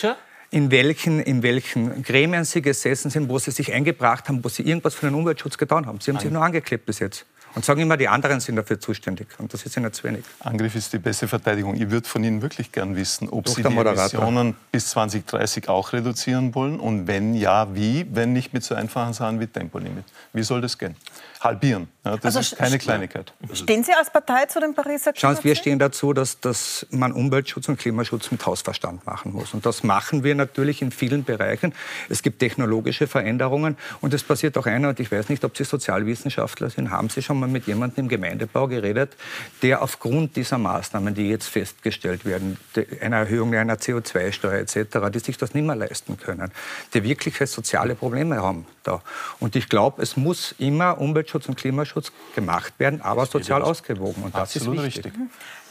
[0.49, 4.63] in, welchen, in welchen Gremien Sie gesessen sind, wo Sie sich eingebracht haben, wo Sie
[4.63, 5.99] irgendwas für den Umweltschutz getan haben.
[6.01, 9.27] Sie haben sich nur angeklebt bis jetzt und sagen immer, die anderen sind dafür zuständig.
[9.37, 10.23] Und das ist ihnen zu wenig.
[10.39, 11.75] Angriff ist die beste Verteidigung.
[11.75, 15.93] Ich würde von Ihnen wirklich gern wissen, ob Doch Sie die Emissionen bis 2030 auch
[15.93, 20.05] reduzieren wollen und wenn ja, wie, wenn nicht mit so einfachen Sachen wie Tempolimit.
[20.33, 20.95] Wie soll das gehen?
[21.41, 21.89] Halbieren.
[22.05, 23.33] Ja, das also ist keine Kleinigkeit.
[23.53, 25.21] Stehen Sie als Partei zu dem Pariser Klimaziel?
[25.21, 29.53] Schauen Sie, wir stehen dazu, dass, dass man Umweltschutz und Klimaschutz mit Hausverstand machen muss.
[29.53, 31.73] Und das machen wir natürlich in vielen Bereichen.
[32.09, 35.63] Es gibt technologische Veränderungen und es passiert auch einer, und ich weiß nicht, ob Sie
[35.63, 39.15] Sozialwissenschaftler sind, haben Sie schon mal mit jemandem im Gemeindebau geredet,
[39.61, 42.57] der aufgrund dieser Maßnahmen, die jetzt festgestellt werden,
[43.01, 46.51] einer Erhöhung einer CO2-Steuer etc., die sich das nicht mehr leisten können,
[46.93, 49.01] die wirkliche soziale Probleme haben da.
[49.39, 54.23] Und ich glaube, es muss immer Umweltschutz und Klimaschutz gemacht werden, aber sozial ausgewogen.
[54.23, 55.05] Und das Absolut ist wichtig.
[55.05, 55.21] richtig.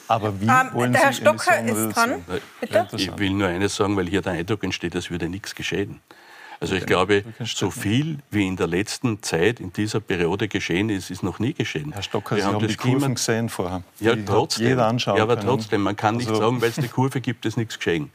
[0.09, 2.25] Aber wie ähm, wollen der Herr Sie Stocker ist dran.
[2.61, 2.89] Bitte?
[2.97, 6.01] Ich will nur eines sagen, weil hier der Eindruck entsteht, es würde nichts geschehen.
[6.61, 11.11] Also ich glaube, so viel wie in der letzten Zeit in dieser Periode geschehen ist,
[11.11, 11.93] ist noch nie geschehen.
[11.93, 13.83] Herr Stocker, wir Sie haben, haben die Kurven gesehen vorher.
[13.99, 14.67] Ja, trotzdem.
[14.67, 17.47] Jeder anschauen ja, aber trotzdem, man kann nicht also sagen, weil es eine Kurve gibt,
[17.47, 18.11] ist nichts geschehen.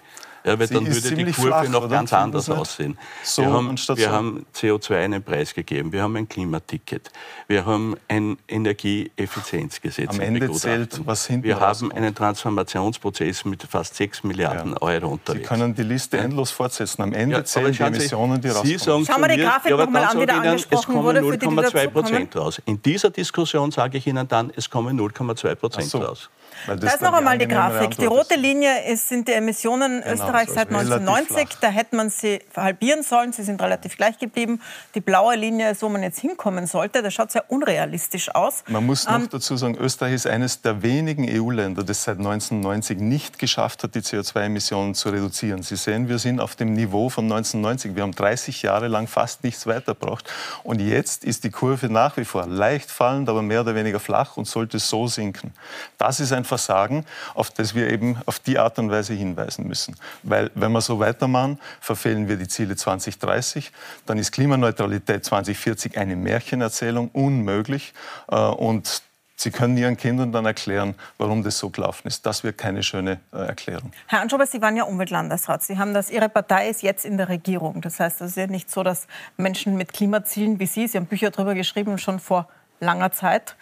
[0.45, 2.97] Ja, weil Sie dann würde die Kurve flach, noch ganz anders aussehen.
[3.23, 7.12] So wir, haben, wir haben CO2 einen Preis gegeben, wir haben ein Klimaticket,
[7.47, 10.10] wir haben ein Energieeffizienzgesetz.
[10.10, 14.81] Am Ende zählt, was hinten Wir haben einen Transformationsprozess mit fast 6 Milliarden ja.
[14.81, 15.47] Euro unterwegs.
[15.47, 17.01] Sie können die Liste endlos fortsetzen.
[17.01, 18.67] Am Ende ja, zählen die Emissionen, die rauskommen.
[18.67, 21.60] Sie sagen Schauen wir die Grafik ja, nochmal an, die da angesprochen wurde, Es kommen
[21.60, 22.62] 0,2 Prozent raus.
[22.65, 25.99] In dieser Diskussion sage ich Ihnen dann, es kommen 0,2 Prozent so.
[25.99, 26.29] raus.
[26.67, 27.97] Das da ist noch einmal die Grafik.
[27.97, 31.58] Die rote Linie ist, sind die Emissionen genau, Österreichs seit 1990.
[31.62, 33.34] Da hätte man sie halbieren sollen.
[33.34, 34.62] Sie sind relativ gleich geblieben.
[34.95, 37.01] Die blaue Linie ist, wo man jetzt hinkommen sollte.
[37.01, 38.63] Das schaut sehr unrealistisch aus.
[38.67, 42.99] Man muss noch ähm, dazu sagen, Österreich ist eines der wenigen EU-Länder, das seit 1990
[42.99, 45.63] nicht geschafft hat, die CO2-Emissionen zu reduzieren.
[45.63, 47.95] Sie sehen, wir sind auf dem Niveau von 1990.
[47.95, 50.32] Wir haben 30 Jahre lang fast nichts weitergebracht.
[50.63, 54.38] Und jetzt ist die Kurve nach wie vor leicht fallend, aber mehr oder weniger flach
[54.38, 55.54] und sollte so sinken.
[55.97, 59.95] Das ist ein Versagen, auf das wir eben auf die Art und Weise hinweisen müssen.
[60.23, 63.71] Weil wenn wir so weitermachen, verfehlen wir die Ziele 2030,
[64.05, 67.93] dann ist Klimaneutralität 2040 eine Märchenerzählung, unmöglich.
[68.29, 69.03] Äh, und
[69.37, 72.25] Sie können Ihren Kindern dann erklären, warum das so gelaufen ist.
[72.25, 73.91] Das wird keine schöne äh, Erklärung.
[74.07, 75.61] Herr Anschober, Sie waren ja Umweltlandesrat.
[75.61, 77.81] Sie haben das, Ihre Partei ist jetzt in der Regierung.
[77.81, 81.07] Das heißt, es ist ja nicht so, dass Menschen mit Klimazielen wie Sie, Sie haben
[81.07, 82.47] Bücher darüber geschrieben, schon vor
[82.79, 83.57] langer Zeit.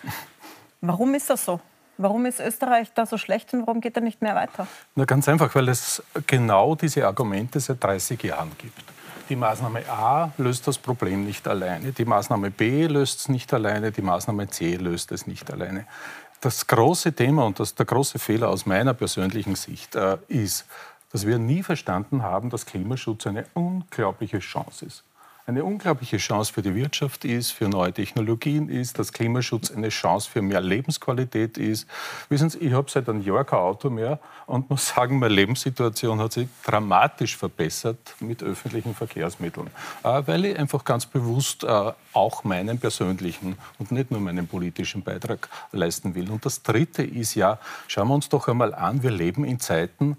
[0.82, 1.60] Warum ist das so?
[2.04, 4.68] Warum ist Österreich da so schlecht und warum geht er nicht mehr weiter?
[4.94, 8.78] Na, ganz einfach, weil es genau diese Argumente seit 30 Jahren gibt.
[9.30, 13.94] Die Maßnahme A löst das Problem nicht alleine, die Maßnahme B löst es nicht alleine,
[13.94, 15.88] die Maßnahme C löst es nicht alleine.
[16.42, 20.66] Das große Thema und das, der große Fehler aus meiner persönlichen Sicht äh, ist,
[21.10, 25.06] dass wir nie verstanden haben, dass Klimaschutz eine unglaubliche Chance ist
[25.46, 30.30] eine unglaubliche Chance für die Wirtschaft ist, für neue Technologien ist, dass Klimaschutz eine Chance
[30.30, 31.86] für mehr Lebensqualität ist.
[32.30, 36.20] Wissen Sie, ich habe seit einem Jahr kein Auto mehr und muss sagen, meine Lebenssituation
[36.20, 39.68] hat sich dramatisch verbessert mit öffentlichen Verkehrsmitteln,
[40.04, 45.04] äh, weil ich einfach ganz bewusst äh, auch meinen persönlichen und nicht nur meinen politischen
[45.04, 46.32] Beitrag leisten will.
[46.32, 50.16] Und das Dritte ist ja, schauen wir uns doch einmal an, wir leben in Zeiten,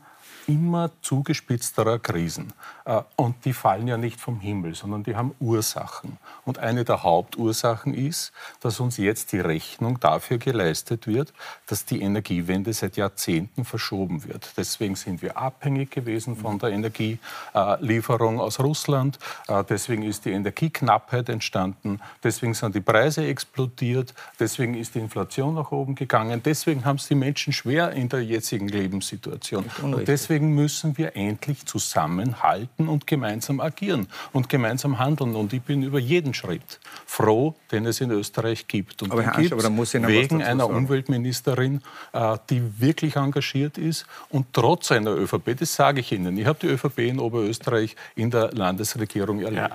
[0.46, 2.52] immer zugespitzterer Krisen.
[2.84, 6.18] Äh, und die fallen ja nicht vom Himmel, sondern die haben Ursachen.
[6.44, 11.32] Und eine der Hauptursachen ist, dass uns jetzt die Rechnung dafür geleistet wird,
[11.66, 14.52] dass die Energiewende seit Jahrzehnten verschoben wird.
[14.56, 19.18] Deswegen sind wir abhängig gewesen von der Energielieferung aus Russland.
[19.48, 22.00] Äh, deswegen ist die Energieknappheit entstanden.
[22.22, 24.14] Deswegen sind die Preise explodiert.
[24.38, 26.42] Deswegen ist die Inflation nach oben gegangen.
[26.44, 29.70] Deswegen haben es die Menschen schwer in der jetzigen Lebenssituation.
[29.82, 35.34] Und deswegen deswegen müssen wir endlich zusammenhalten und gemeinsam agieren und gemeinsam handeln.
[35.34, 39.02] Und ich bin über jeden Schritt froh, den es in Österreich gibt.
[39.02, 40.76] Und aber Herr Ansch, aber da muss ich wegen einer sagen.
[40.76, 41.80] Umweltministerin,
[42.12, 46.58] äh, die wirklich engagiert ist und trotz einer ÖVP, das sage ich Ihnen, ich habe
[46.60, 49.70] die ÖVP in Oberösterreich in der Landesregierung erlebt.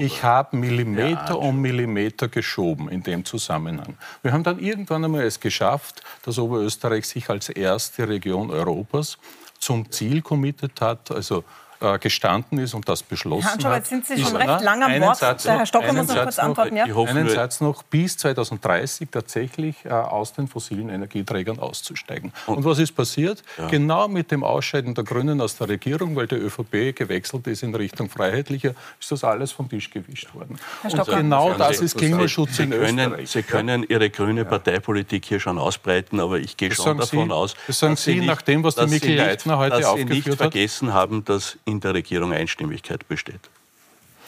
[0.00, 3.96] Ich habe Millimeter um Millimeter geschoben in dem Zusammenhang.
[4.22, 9.18] Wir haben dann irgendwann einmal es geschafft, dass Oberösterreich sich als erste Region Europas
[9.58, 11.44] zum Ziel committed hat, also
[11.80, 13.86] äh, gestanden ist und das beschlossen Herr hat.
[13.86, 15.16] sind Sie schon recht lang am Wort.
[15.16, 16.76] Satz Der Herr Stocker muss noch kurz antworten.
[16.76, 16.84] Ja?
[16.84, 22.32] einen Satz noch, bis 2030 tatsächlich äh, aus den fossilen Energieträgern auszusteigen.
[22.46, 23.42] Und, was ist passiert?
[23.58, 23.68] Ja.
[23.68, 27.74] Genau mit dem Ausscheiden der Grünen aus der Regierung, weil die ÖVP gewechselt ist in
[27.74, 30.58] Richtung Freiheitlicher, ist das alles vom Tisch gewischt worden.
[30.82, 31.12] Herr Stocker.
[31.12, 33.30] Und genau das ist Klimaschutz Sie in können, Österreich.
[33.30, 37.34] Sie können Ihre grüne Parteipolitik hier schon ausbreiten, aber ich gehe Das schon davon Sie-
[37.34, 39.80] aus, das sagen dass Sie Sie nicht, nach dem, was die Sie nicht- Leitner heute
[39.80, 40.52] dass Sie nicht aufgeführt hat?
[40.52, 43.40] vergessen haben, dass in der Regierung Einstimmigkeit besteht.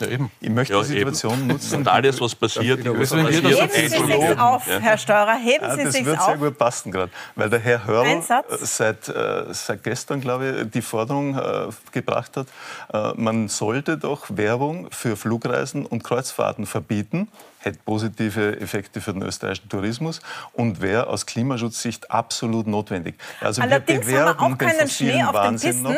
[0.01, 0.31] Ja, eben.
[0.41, 1.47] Ich möchte Ja, die Situation eben.
[1.49, 1.79] nutzen.
[1.79, 5.65] Und alles, was passiert, Deswegen passiert wird das Heben Sie sich auf, Herr Steurer, heben
[5.65, 6.27] Ja, Sie das sich wird auf.
[6.27, 8.21] sehr gut passen gerade, weil der Herr Hörl äh,
[8.61, 12.47] seit, äh, seit gestern, glaube ich, die Forderung äh, gebracht hat,
[12.93, 17.27] äh, man sollte doch Werbung für Flugreisen und Kreuzfahrten verbieten,
[17.59, 20.21] hätte positive Effekte für den österreichischen Tourismus
[20.53, 23.17] und wäre aus Klimaschutzsicht absolut notwendig.
[23.41, 25.83] Also Allerdings wir haben wir auch keinen Schnee auf den Wahnsinn Pisten.
[25.83, 25.95] noch.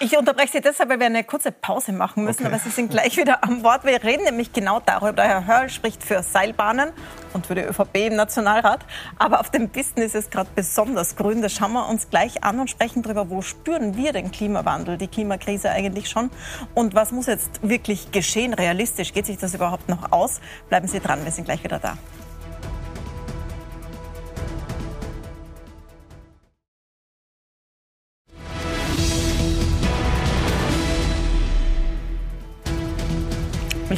[0.00, 3.16] Ich unterbreche Sie deshalb, weil wir eine kurze Pause machen müssen, aber Sie sind gleich
[3.16, 3.84] wieder am Wort.
[3.84, 5.22] Wir reden nämlich genau darüber.
[5.22, 6.90] Herr Hörl spricht für Seilbahnen
[7.34, 8.84] und für die ÖVP im Nationalrat.
[9.18, 11.40] Aber auf den Pisten ist es gerade besonders grün.
[11.40, 15.08] Das schauen wir uns gleich an und sprechen darüber, wo spüren wir den Klimawandel, die
[15.08, 16.30] Klimakrise eigentlich schon
[16.74, 19.12] und was muss jetzt wirklich geschehen, realistisch.
[19.12, 20.40] Geht sich das überhaupt noch aus?
[20.68, 21.96] Bleiben Sie dran, wir sind gleich wieder da.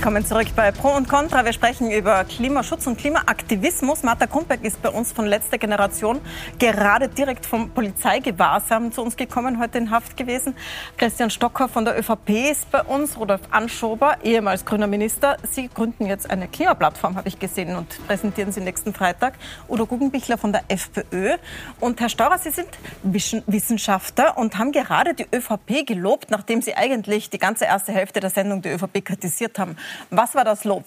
[0.05, 1.47] Willkommen zurück bei Pro und Contra.
[1.47, 4.03] Wir sprechen über Klimaschutz und Klimaaktivismus.
[4.03, 6.21] Martha Kumpeck ist bei uns von letzter Generation
[6.59, 10.55] gerade direkt vom Polizeigewahrsam zu uns gekommen, heute in Haft gewesen.
[10.99, 15.39] Christian Stocker von der ÖVP ist bei uns, Rudolf Anschober, ehemals grüner Minister.
[15.51, 19.39] Sie gründen jetzt eine Klimaplattform, habe ich gesehen, und präsentieren sie nächsten Freitag.
[19.71, 21.39] Udo Guggenbichler von der FPÖ.
[21.81, 22.69] Und Herr Staurer, Sie sind
[23.47, 28.29] Wissenschaftler und haben gerade die ÖVP gelobt, nachdem Sie eigentlich die ganze erste Hälfte der
[28.29, 29.79] Sendung die ÖVP kritisiert haben.
[30.11, 30.85] Was war das Lob?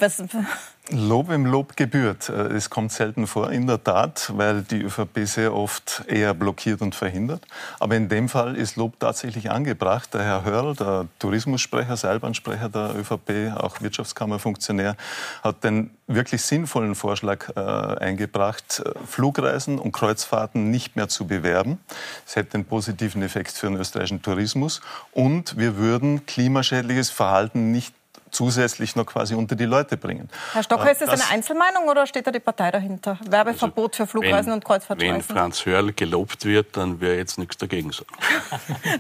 [0.89, 2.30] Lob im Lob gebührt.
[2.30, 6.82] Äh, Es kommt selten vor, in der Tat, weil die ÖVP sehr oft eher blockiert
[6.82, 7.46] und verhindert.
[7.80, 10.13] Aber in dem Fall ist Lob tatsächlich angebracht.
[10.13, 14.96] Der Herr Hörl, der Tourismussprecher, Seilbahnsprecher der ÖVP, auch Wirtschaftskammerfunktionär,
[15.43, 21.80] hat den wirklich sinnvollen Vorschlag äh, eingebracht, äh, Flugreisen und Kreuzfahrten nicht mehr zu bewerben.
[22.26, 24.80] Es hätte einen positiven Effekt für den österreichischen Tourismus
[25.12, 27.93] und wir würden klimaschädliches Verhalten nicht
[28.31, 30.29] zusätzlich noch quasi unter die Leute bringen.
[30.53, 33.17] Herr Stocker, Äh, ist das eine Einzelmeinung oder steht da die Partei dahinter?
[33.29, 35.21] Werbeverbot für Flugreisen und Wenn Kreuzfahrtreisen?
[35.21, 38.11] Franz Hörl gelobt wird, dann wäre jetzt nichts dagegen sagen.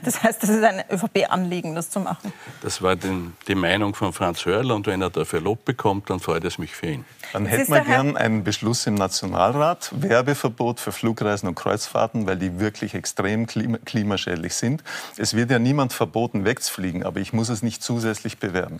[0.03, 2.31] Das heißt, das ist ein ÖVP-Anliegen, das zu machen.
[2.61, 6.19] Das war den, die Meinung von Franz Hörl und wenn er dafür Lob bekommt, dann
[6.19, 7.05] freut es mich für ihn.
[7.33, 12.37] Dann Jetzt hätten wir gern einen Beschluss im Nationalrat, Werbeverbot für Flugreisen und Kreuzfahrten, weil
[12.37, 14.83] die wirklich extrem klima klimaschädlich sind.
[15.17, 18.79] Es wird ja niemand verboten, wegzufliegen, aber ich muss es nicht zusätzlich bewerben.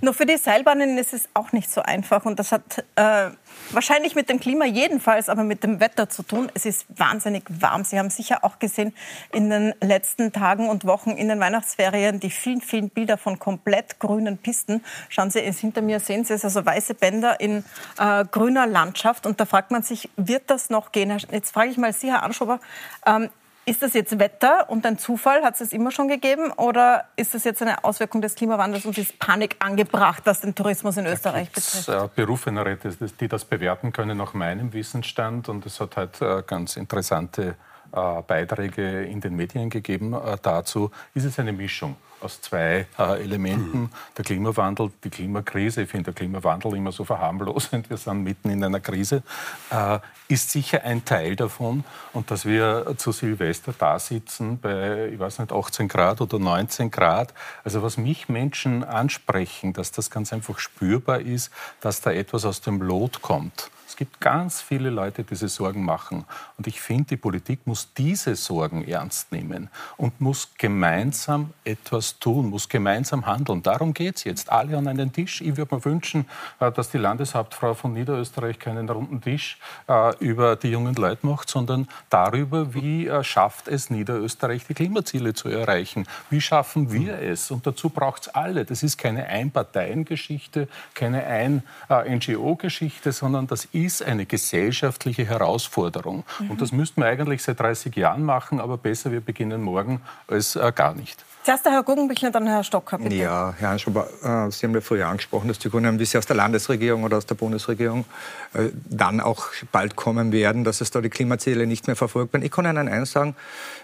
[0.00, 2.24] Nur für die Seilbahnen ist es auch nicht so einfach.
[2.24, 3.30] Und das hat äh,
[3.70, 6.50] wahrscheinlich mit dem Klima jedenfalls, aber mit dem Wetter zu tun.
[6.54, 7.84] Es ist wahnsinnig warm.
[7.84, 8.94] Sie haben sicher auch gesehen
[9.32, 13.98] in den letzten Tagen und Wochen in den Weihnachtsferien die vielen, vielen Bilder von komplett
[13.98, 14.82] grünen Pisten.
[15.08, 17.64] Schauen Sie, hinter mir sehen Sie es, also weiße Bänder in
[17.98, 19.26] äh, grüner Landschaft.
[19.26, 21.16] Und da fragt man sich, wird das noch gehen?
[21.30, 22.60] Jetzt frage ich mal Sie, Herr Anschober,
[23.06, 23.28] ähm,
[23.68, 25.42] ist das jetzt Wetter und ein Zufall?
[25.42, 26.50] Hat es das immer schon gegeben?
[26.52, 30.96] Oder ist das jetzt eine Auswirkung des Klimawandels und ist Panik angebracht, was den Tourismus
[30.96, 31.88] in Österreich betrifft?
[31.88, 32.78] äh, Berufene,
[33.20, 35.48] die das bewerten können nach meinem Wissensstand.
[35.48, 37.56] Und es hat halt äh, ganz interessante
[37.92, 40.90] äh, Beiträge in den Medien gegeben äh, dazu.
[41.14, 43.90] Ist es eine Mischung aus zwei äh, Elementen.
[44.16, 48.62] Der Klimawandel, die Klimakrise, ich finde der Klimawandel immer so verharmlosend, wir sind mitten in
[48.62, 49.22] einer Krise,
[49.70, 51.84] äh, ist sicher ein Teil davon.
[52.12, 56.90] Und dass wir zu Silvester da sitzen bei, ich weiß nicht, 18 Grad oder 19
[56.90, 61.50] Grad, also was mich Menschen ansprechen, dass das ganz einfach spürbar ist,
[61.80, 63.70] dass da etwas aus dem Lot kommt.
[63.88, 66.26] Es gibt ganz viele Leute, die sich Sorgen machen.
[66.58, 72.50] Und ich finde, die Politik muss diese Sorgen ernst nehmen und muss gemeinsam etwas tun,
[72.50, 73.62] muss gemeinsam handeln.
[73.62, 74.52] Darum geht es jetzt.
[74.52, 75.40] Alle an einen Tisch.
[75.40, 76.26] Ich würde mir wünschen,
[76.60, 79.56] äh, dass die Landeshauptfrau von Niederösterreich keinen runden Tisch
[79.88, 85.32] äh, über die jungen Leute macht, sondern darüber, wie äh, schafft es Niederösterreich, die Klimaziele
[85.32, 86.06] zu erreichen.
[86.28, 87.50] Wie schaffen wir es?
[87.50, 88.66] Und dazu braucht es alle.
[88.66, 96.24] Das ist keine Einparteiengeschichte, keine Ein-NGO-Geschichte, sondern das ist eine gesellschaftliche Herausforderung.
[96.38, 96.50] Mhm.
[96.50, 100.56] Und das müssten wir eigentlich seit 30 Jahren machen, aber besser, wir beginnen morgen als
[100.56, 101.24] äh, gar nicht.
[101.48, 103.14] Zuerst der Herr Guggenbichler, dann Herr Stocker, bitte.
[103.14, 106.26] Ja, Herr Anschober, äh, Sie haben ja vorher angesprochen, dass die Grünen, wie sie aus
[106.26, 108.04] der Landesregierung oder aus der Bundesregierung
[108.52, 112.44] äh, dann auch bald kommen werden, dass es da die Klimaziele nicht mehr verfolgt werden.
[112.44, 113.34] Ich kann Ihnen eins sagen,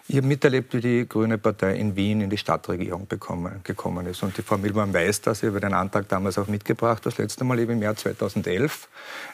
[0.09, 4.23] ich habe miterlebt, wie die Grüne Partei in Wien in die Stadtregierung bekommen, gekommen ist.
[4.23, 7.45] Und die Frau Milborn weiß das, ich habe den Antrag damals auch mitgebracht, das letzte
[7.45, 8.89] Mal eben im Jahr 2011,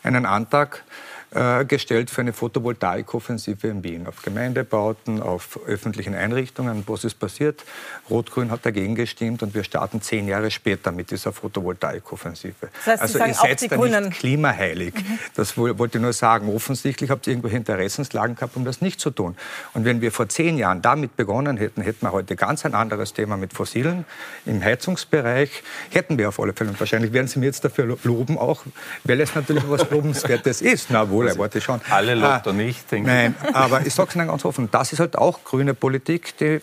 [0.04, 0.84] einen Antrag,
[1.32, 4.06] äh, gestellt für eine Photovoltaikoffensive in Wien.
[4.08, 6.82] Auf Gemeindebauten, auf öffentlichen Einrichtungen.
[6.88, 7.64] Was ist passiert?
[8.08, 12.54] Rot-Grün hat dagegen gestimmt und wir starten zehn Jahre später mit dieser Photovoltaikoffensive.
[12.84, 14.94] Das heißt, also ihr seid da Grünen nicht klimaheilig.
[14.94, 15.18] Mhm.
[15.34, 16.52] Das wollte ich nur sagen.
[16.52, 19.36] Offensichtlich habt ihr irgendwelche Interessenslagen gehabt, um das nicht zu tun.
[19.72, 23.12] Und wenn wir vor zehn Jahren damit begonnen hätten, hätten wir heute ganz ein anderes
[23.12, 24.04] Thema mit Fossilen.
[24.46, 26.70] Im Heizungsbereich hätten wir auf alle Fälle.
[26.70, 28.64] Und wahrscheinlich werden Sie mir jetzt dafür loben auch,
[29.04, 30.90] weil es natürlich was Lobenswertes ist.
[30.90, 31.80] Na wohl, er wollte schon.
[31.90, 35.00] Alle lobt er nicht, denke Nein, aber ich sage es Ihnen ganz offen, das ist
[35.00, 36.60] halt auch grüne Politik, die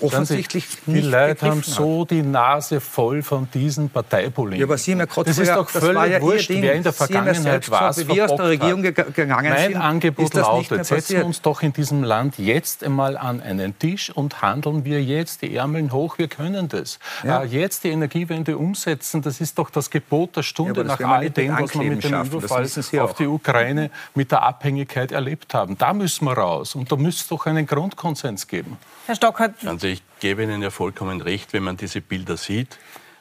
[0.00, 4.60] offensichtlich Sie, nicht Die Leute haben so die Nase voll von diesen Parteipolitiken.
[4.60, 6.92] Ja, aber Sie haben ja gerade Das ist doch völlig ja wurscht, wer in der
[6.92, 7.96] Vergangenheit war.
[7.96, 11.72] Wie wir aus der Regierung gegangen mein sind, Angebot lautet, setzen wir uns doch in
[11.72, 16.28] diesem Land jetzt einmal an einen Tisch und handeln wir jetzt die Ärmel hoch, wir
[16.28, 16.98] können das.
[17.24, 17.42] Ja.
[17.42, 21.30] Äh, jetzt die Energiewende umsetzen, das ist doch das Gebot der Stunde ja, nach all
[21.30, 25.78] dem, was man mit dem Überfall auf die Ukraine mit der Abhängigkeit erlebt haben.
[25.78, 28.76] Da müssen wir raus und da müsste es doch einen Grundkonsens geben.
[29.06, 29.54] Herr Stockert.
[29.64, 32.78] Also ich gebe Ihnen ja vollkommen recht, wenn man diese Bilder sieht,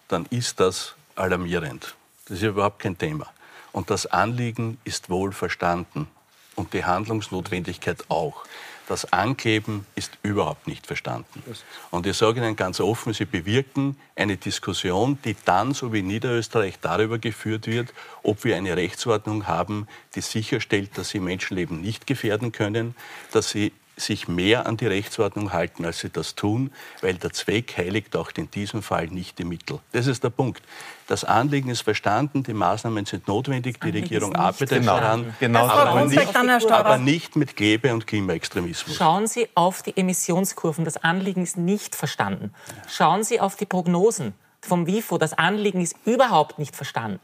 [0.07, 1.95] dann ist das alarmierend.
[2.25, 3.27] Das ist ja überhaupt kein Thema.
[3.71, 6.07] Und das Anliegen ist wohl verstanden
[6.55, 8.43] und die Handlungsnotwendigkeit auch.
[8.89, 11.43] Das Ankleben ist überhaupt nicht verstanden.
[11.91, 16.07] Und ich sage Ihnen ganz offen, Sie bewirken eine Diskussion, die dann, so wie in
[16.07, 22.07] Niederösterreich, darüber geführt wird, ob wir eine Rechtsordnung haben, die sicherstellt, dass Sie Menschenleben nicht
[22.07, 22.95] gefährden können,
[23.31, 26.71] dass Sie sich mehr an die Rechtsordnung halten, als sie das tun,
[27.01, 29.79] weil der Zweck heiligt auch in diesem Fall nicht die Mittel.
[29.91, 30.61] Das ist der Punkt.
[31.07, 34.99] Das Anliegen ist verstanden, die Maßnahmen sind notwendig, die Regierung arbeitet genau.
[34.99, 35.67] daran, genau.
[35.67, 38.95] Aber, nicht, aber, nicht, mit Klebe- und Klimaextremismus.
[38.95, 42.53] Schauen Sie auf die Emissionskurven, das Anliegen ist nicht verstanden.
[42.87, 47.19] Schauen Sie auf die Prognosen vom WIFO, das Anliegen ist überhaupt nicht verstanden.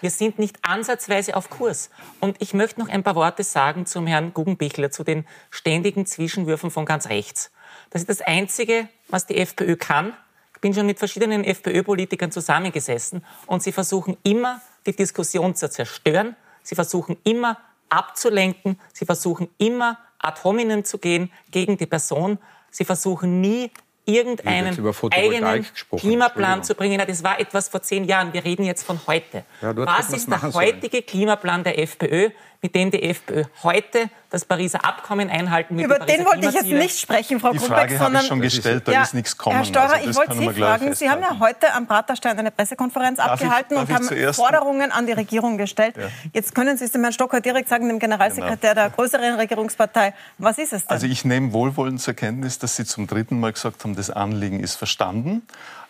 [0.00, 1.90] Wir sind nicht ansatzweise auf Kurs.
[2.20, 6.70] Und ich möchte noch ein paar Worte sagen zum Herrn Guggenbichler, zu den ständigen Zwischenwürfen
[6.70, 7.50] von ganz rechts.
[7.90, 10.14] Das ist das Einzige, was die FPÖ kann.
[10.54, 16.36] Ich bin schon mit verschiedenen FPÖ-Politikern zusammengesessen und sie versuchen immer, die Diskussion zu zerstören.
[16.62, 18.78] Sie versuchen immer abzulenken.
[18.92, 22.38] Sie versuchen immer ad hominem zu gehen gegen die Person.
[22.70, 23.70] Sie versuchen nie
[24.04, 24.76] irgendeinen
[25.10, 27.00] eigenen Klimaplan zu bringen.
[27.06, 28.32] Das war etwas vor zehn Jahren.
[28.32, 29.44] Wir reden jetzt von heute.
[29.60, 31.06] Ja, Was ist der heutige sollen.
[31.06, 32.30] Klimaplan der FPÖ,
[32.62, 35.86] mit dem die FPÖ heute das Pariser Abkommen einhalten wird.
[35.86, 38.92] Über den wollte ich jetzt nicht sprechen, Frau Die Frage habe ich schon gestellt, da
[38.92, 39.56] ja, ist nichts kommen.
[39.56, 43.18] Herr Steurer, also, ich wollte Sie fragen, Sie haben ja heute am Praterstein eine Pressekonferenz
[43.18, 45.96] darf abgehalten ich, und haben Forderungen an die Regierung gestellt.
[45.96, 46.04] Ja.
[46.32, 48.86] Jetzt können Sie es dem Herrn Stocker direkt sagen, dem Generalsekretär genau.
[48.86, 50.14] der größeren Regierungspartei.
[50.38, 50.90] Was ist es denn?
[50.90, 54.60] Also ich nehme wohlwollend zur Kenntnis, dass Sie zum dritten Mal gesagt haben, das Anliegen
[54.60, 55.42] ist verstanden.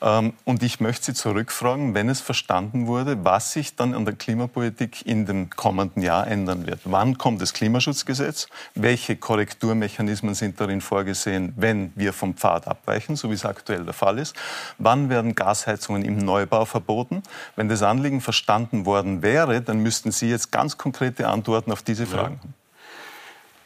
[0.02, 4.14] Ähm, und ich möchte Sie zurückfragen, wenn es verstanden wurde, was sich dann an der
[4.14, 6.80] Klimapolitik in dem kommenden Jahr ändern wird.
[6.84, 8.29] Wann kommt das Klimaschutzgesetz?
[8.74, 13.94] Welche Korrekturmechanismen sind darin vorgesehen, wenn wir vom Pfad abweichen, so wie es aktuell der
[13.94, 14.36] Fall ist?
[14.78, 17.22] Wann werden Gasheizungen im Neubau verboten?
[17.56, 22.06] Wenn das Anliegen verstanden worden wäre, dann müssten Sie jetzt ganz konkrete Antworten auf diese
[22.06, 22.54] Fragen haben.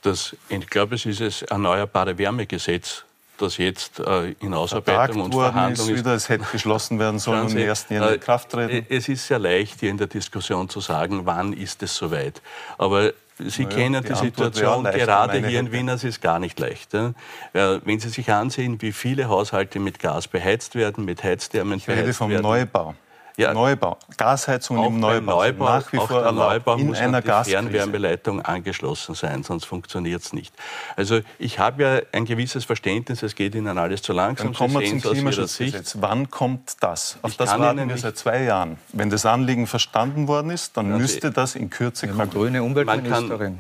[0.02, 3.04] Das, ich glaube, es ist das Erneuerbare Wärmegesetz,
[3.38, 5.96] das jetzt äh, in Ausarbeitung und Verhandlung ist.
[5.96, 8.86] Wieder, es hätte beschlossen werden sollen und im ersten Jahr in Kraft treten.
[8.90, 12.42] Es ist sehr leicht, hier in der Diskussion zu sagen, wann ist es soweit.
[12.78, 16.58] Aber Sie naja, kennen die, die Situation gerade hier in Wien, es ist gar nicht
[16.60, 16.94] leicht.
[16.94, 17.14] Ja?
[17.52, 22.12] Wenn Sie sich ansehen, wie viele Haushalte mit Gas beheizt werden, mit Heizthermen ich rede
[22.14, 22.42] vom werden.
[22.42, 22.94] Neubau.
[23.36, 27.42] Ja, Neubau, Gasheizung im Neubau, Neubau nach wie vor der Neubau in muss einer an
[27.44, 30.54] die Fernwärmeleitung angeschlossen sein, sonst funktioniert es nicht.
[30.94, 34.52] Also ich habe ja ein gewisses Verständnis, es geht Ihnen alles zu langsam.
[34.52, 35.96] Dann kommen wir zum Klimaschutzgesetz.
[35.98, 37.18] Wann kommt das?
[37.22, 38.78] Auf ich das warten wir seit zwei Jahren.
[38.92, 42.30] Wenn das Anliegen verstanden worden ist, dann also müsste das in Kürze kommen.
[42.30, 43.58] grüne Umweltministerin.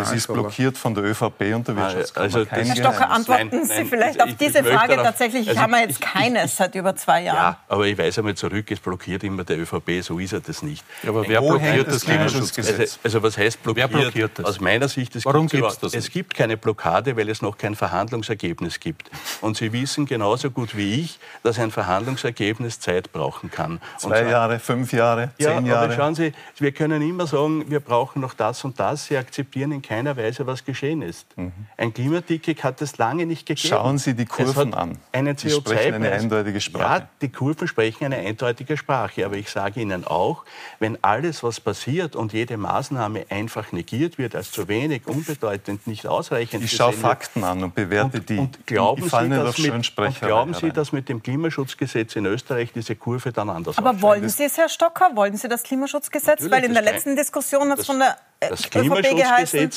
[0.00, 2.24] es ist blockiert von der ÖVP und der ah, Wirtschaftskammer.
[2.24, 4.96] Also Herr Stocker, antworten nein, nein, Sie vielleicht also auf diese Frage.
[4.96, 7.36] Tatsächlich also haben wir jetzt keines seit über zwei Jahren.
[7.36, 10.40] Ja, aber ich weise einmal zurück Glück, es blockiert immer der ÖVP, so ist er
[10.40, 10.84] das nicht.
[11.02, 12.98] Ja, aber wer blockiert das Klimaschutzgesetz?
[13.02, 13.92] Also, also, was heißt blockiert?
[13.92, 14.46] Wer blockiert das?
[14.46, 17.58] Aus meiner Sicht, es, Warum gibt, gibt's das es gibt keine Blockade, weil es noch
[17.58, 19.10] kein Verhandlungsergebnis gibt.
[19.40, 23.80] Und Sie wissen genauso gut wie ich, dass ein Verhandlungsergebnis Zeit brauchen kann.
[23.98, 25.84] Zwei zwar, Jahre, fünf Jahre, zehn ja, Jahre.
[25.84, 29.06] Aber schauen Sie, wir können immer sagen, wir brauchen noch das und das.
[29.06, 31.26] Sie akzeptieren in keiner Weise, was geschehen ist.
[31.36, 31.52] Mhm.
[31.76, 33.68] Ein Klimaticket hat es lange nicht gegeben.
[33.68, 34.98] Schauen Sie die Kurven an.
[35.12, 37.02] Eine die sprechen eine eindeutige Sprache.
[37.02, 39.24] Ja, die Kurven sprechen eine eindeutige Sprache.
[39.26, 40.44] Aber ich sage Ihnen auch,
[40.78, 46.06] wenn alles, was passiert und jede Maßnahme einfach negiert wird, als zu wenig, unbedeutend, nicht
[46.06, 46.62] ausreichend.
[46.64, 48.38] Ich schaue Fakten an und bewerte und, die.
[48.38, 52.72] Und glauben, die Sie, dass mit, und glauben Sie, dass mit dem Klimaschutzgesetz in Österreich
[52.74, 55.10] diese Kurve dann anders Aber wollen Sie es, Herr Stocker?
[55.14, 56.40] Wollen Sie das Klimaschutzgesetz?
[56.40, 59.16] Natürlich, Weil in der das letzten Diskussion hat es von der äh, das Klimaschutzgesetz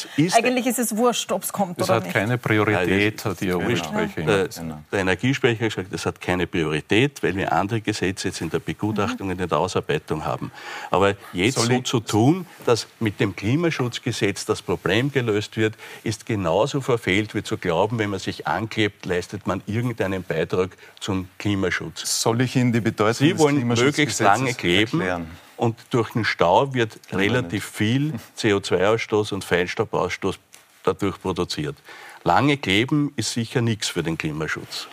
[0.08, 2.14] geheißen, ist- eigentlich ist es wurscht, ob es kommt Das oder hat nicht.
[2.14, 3.86] keine Priorität, hat Ihr Wurscht.
[3.86, 4.22] Ursprecher.
[4.24, 4.48] Der,
[4.92, 8.60] der Energiesprecher hat gesagt, das hat keine Priorität, weil wir andere Gesetze jetzt in der
[8.68, 10.52] Begutachtung und in der Ausarbeitung haben.
[10.92, 16.82] Aber jetzt so zu tun, dass mit dem Klimaschutzgesetz das Problem gelöst wird, ist genauso
[16.82, 22.22] verfehlt wie zu glauben, wenn man sich anklebt, leistet man irgendeinen Beitrag zum Klimaschutz.
[22.22, 25.32] Soll ich Ihnen die Bedeutung Sie des wollen Klimaschutzgesetzes möglichst lange kleben erklären?
[25.56, 30.40] und durch den Stau wird relativ viel CO2-Ausstoß und Feinstaubausstoß
[30.84, 31.78] dadurch produziert.
[32.24, 34.88] Lange kleben ist sicher nichts für den Klimaschutz.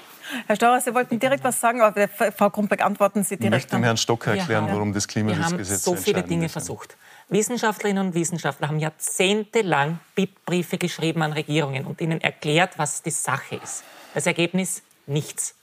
[0.46, 3.54] Herr Stauer, Sie wollten direkt was sagen, aber Frau Krumbeck antworten Sie Ich direkt.
[3.54, 3.84] möchte dem.
[3.84, 6.52] Herrn Stocker erklären, warum das Wir haben Klimaschutzgesetz so viele Dinge ist.
[6.52, 6.96] versucht.
[7.28, 13.56] Wissenschaftlerinnen und Wissenschaftler haben jahrzehntelang Bittbriefe geschrieben an Regierungen und ihnen erklärt, was die Sache
[13.56, 13.84] ist.
[14.12, 15.54] Das Ergebnis nichts.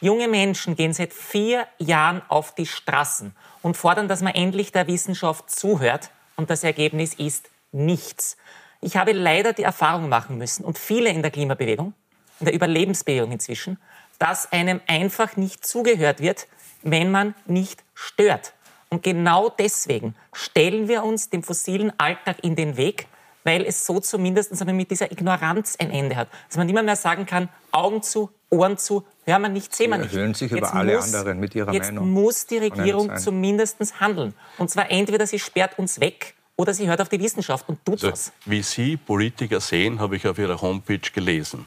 [0.00, 4.86] Junge Menschen gehen seit vier Jahren auf die Straßen und fordern, dass man endlich der
[4.86, 6.10] Wissenschaft zuhört.
[6.36, 8.36] Und das Ergebnis ist nichts.
[8.80, 11.94] Ich habe leider die Erfahrung machen müssen und viele in der Klimabewegung,
[12.38, 13.78] in der Überlebensbewegung inzwischen,
[14.18, 16.46] dass einem einfach nicht zugehört wird,
[16.82, 18.52] wenn man nicht stört.
[18.90, 23.06] Und genau deswegen stellen wir uns dem fossilen Alltag in den Weg,
[23.44, 26.28] weil es so zumindest mit dieser Ignoranz ein Ende hat.
[26.48, 29.98] Dass man immer mehr sagen kann, Augen zu, Ohren zu, hört man nicht, sehen wir
[29.98, 30.12] nicht.
[30.14, 32.10] erhöhen sich über alle anderen mit ihrer jetzt Meinung.
[32.10, 34.34] muss die Regierung zumindest handeln.
[34.56, 38.02] Und zwar entweder sie sperrt uns weg oder sie hört auf die Wissenschaft und tut
[38.02, 38.32] Also, was.
[38.46, 41.66] wie Sie Politiker sehen, habe ich auf Ihrer Homepage gelesen.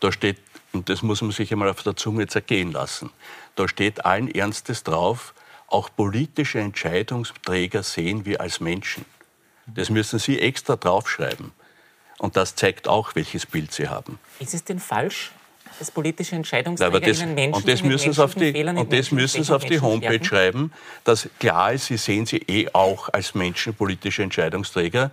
[0.00, 0.38] Da steht,
[0.74, 3.10] und das muss man sich einmal auf der Zunge zergehen lassen,
[3.56, 5.34] da steht allen Ernstes drauf,
[5.68, 9.04] auch politische Entscheidungsträger sehen wir als Menschen.
[9.66, 11.52] Das müssen Sie extra draufschreiben.
[12.18, 14.18] Und das zeigt auch, welches Bild Sie haben.
[14.38, 15.32] Ist es denn falsch,
[15.78, 19.10] dass politische Entscheidungsträger das, ihnen Menschen und das müssen Sie auf die, Fehlern und das
[19.10, 20.24] müssen Sie auf die Homepage stärken?
[20.24, 20.72] schreiben,
[21.02, 25.10] dass klar ist, Sie sehen sie eh auch als Menschen politische Entscheidungsträger.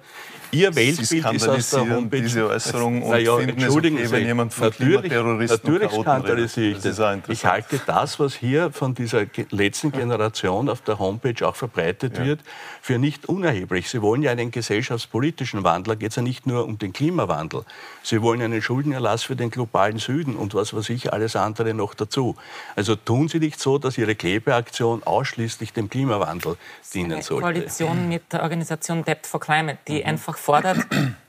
[0.52, 2.22] Ihr Weltbild ist aus der skandalisieren Homepage.
[2.22, 4.12] diese Äußerung und Na ja, finden es entschuldigen okay, Sie.
[4.12, 6.82] wenn jemand von natürlich, Klimaterroristen und natürlich skandalisiere ich.
[6.82, 7.18] Das das.
[7.30, 12.42] ich halte das, was hier von dieser letzten Generation auf der Homepage auch verbreitet wird,
[12.82, 13.90] für nicht unerheblich.
[13.90, 15.96] Sie wollen ja einen gesellschaftspolitischen Wandel.
[15.96, 17.64] Da geht es ja nicht nur um den Klimawandel.
[18.04, 21.94] Sie wollen einen Schuldenerlass für den globalen Süden und was weiß ich, alles andere noch
[21.94, 22.36] dazu.
[22.76, 26.58] Also tun Sie nicht so, dass Ihre Klebeaktion ausschließlich dem Klimawandel
[26.94, 27.44] dienen eine sollte.
[27.44, 30.80] Koalition mit der Organisation Debt for Climate, die einfach fordert,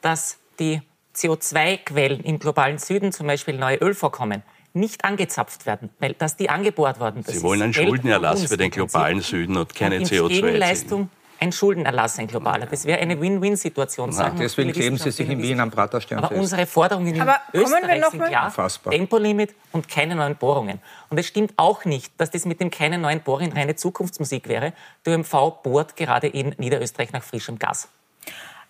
[0.00, 0.82] dass die
[1.14, 4.42] CO2-Quellen im globalen Süden, zum Beispiel neue Ölvorkommen,
[4.74, 8.56] nicht angezapft werden, weil dass die angebohrt worden das Sie wollen einen Geld Schuldenerlass für
[8.56, 10.28] den globalen Süden und keine und CO2.
[10.28, 11.10] Gegenleistung
[11.40, 12.66] ein Schuldenerlass, ein globaler.
[12.66, 14.12] Das wäre eine Win-Win-Situation.
[14.12, 16.40] sagen deswegen kleben Sie sich in Wien am Praterstern Aber fest.
[16.40, 18.44] unsere Forderungen in Aber wir Österreich noch sind mal- klar.
[18.46, 18.92] Unfassbar.
[18.92, 20.78] Tempolimit und keine neuen Bohrungen.
[21.10, 24.72] Und es stimmt auch nicht, dass das mit dem keine neuen Bohrungen reine Zukunftsmusik wäre.
[25.04, 27.88] Die ÖMV bohrt gerade in Niederösterreich nach frischem Gas.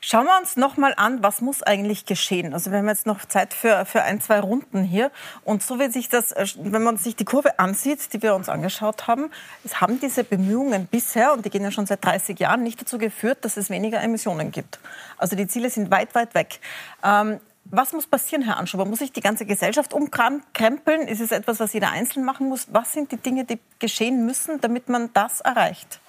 [0.05, 2.55] Schauen wir uns noch mal an, was muss eigentlich geschehen.
[2.55, 5.13] Also wir haben jetzt noch Zeit für, für ein, zwei Runden hier.
[5.45, 8.49] Und so wie sich das, äh, wenn man sich die Kurve ansieht, die wir uns
[8.49, 9.31] angeschaut haben,
[9.63, 12.99] es haben diese Bemühungen bisher, und die gehen ja schon seit 30 Jahren, nicht dazu
[12.99, 14.81] geführt, dass es weniger Emissionen gibt.
[15.19, 16.59] Also die Ziele sind weit, weit weg.
[17.05, 18.85] Ähm, was muss passieren, Herr Anschober?
[18.85, 21.07] Muss sich die ganze Gesellschaft umkrempeln?
[21.07, 22.67] Ist es etwas, was jeder einzeln machen muss?
[22.73, 26.02] Was sind die Dinge, die geschehen müssen, damit man das erreicht?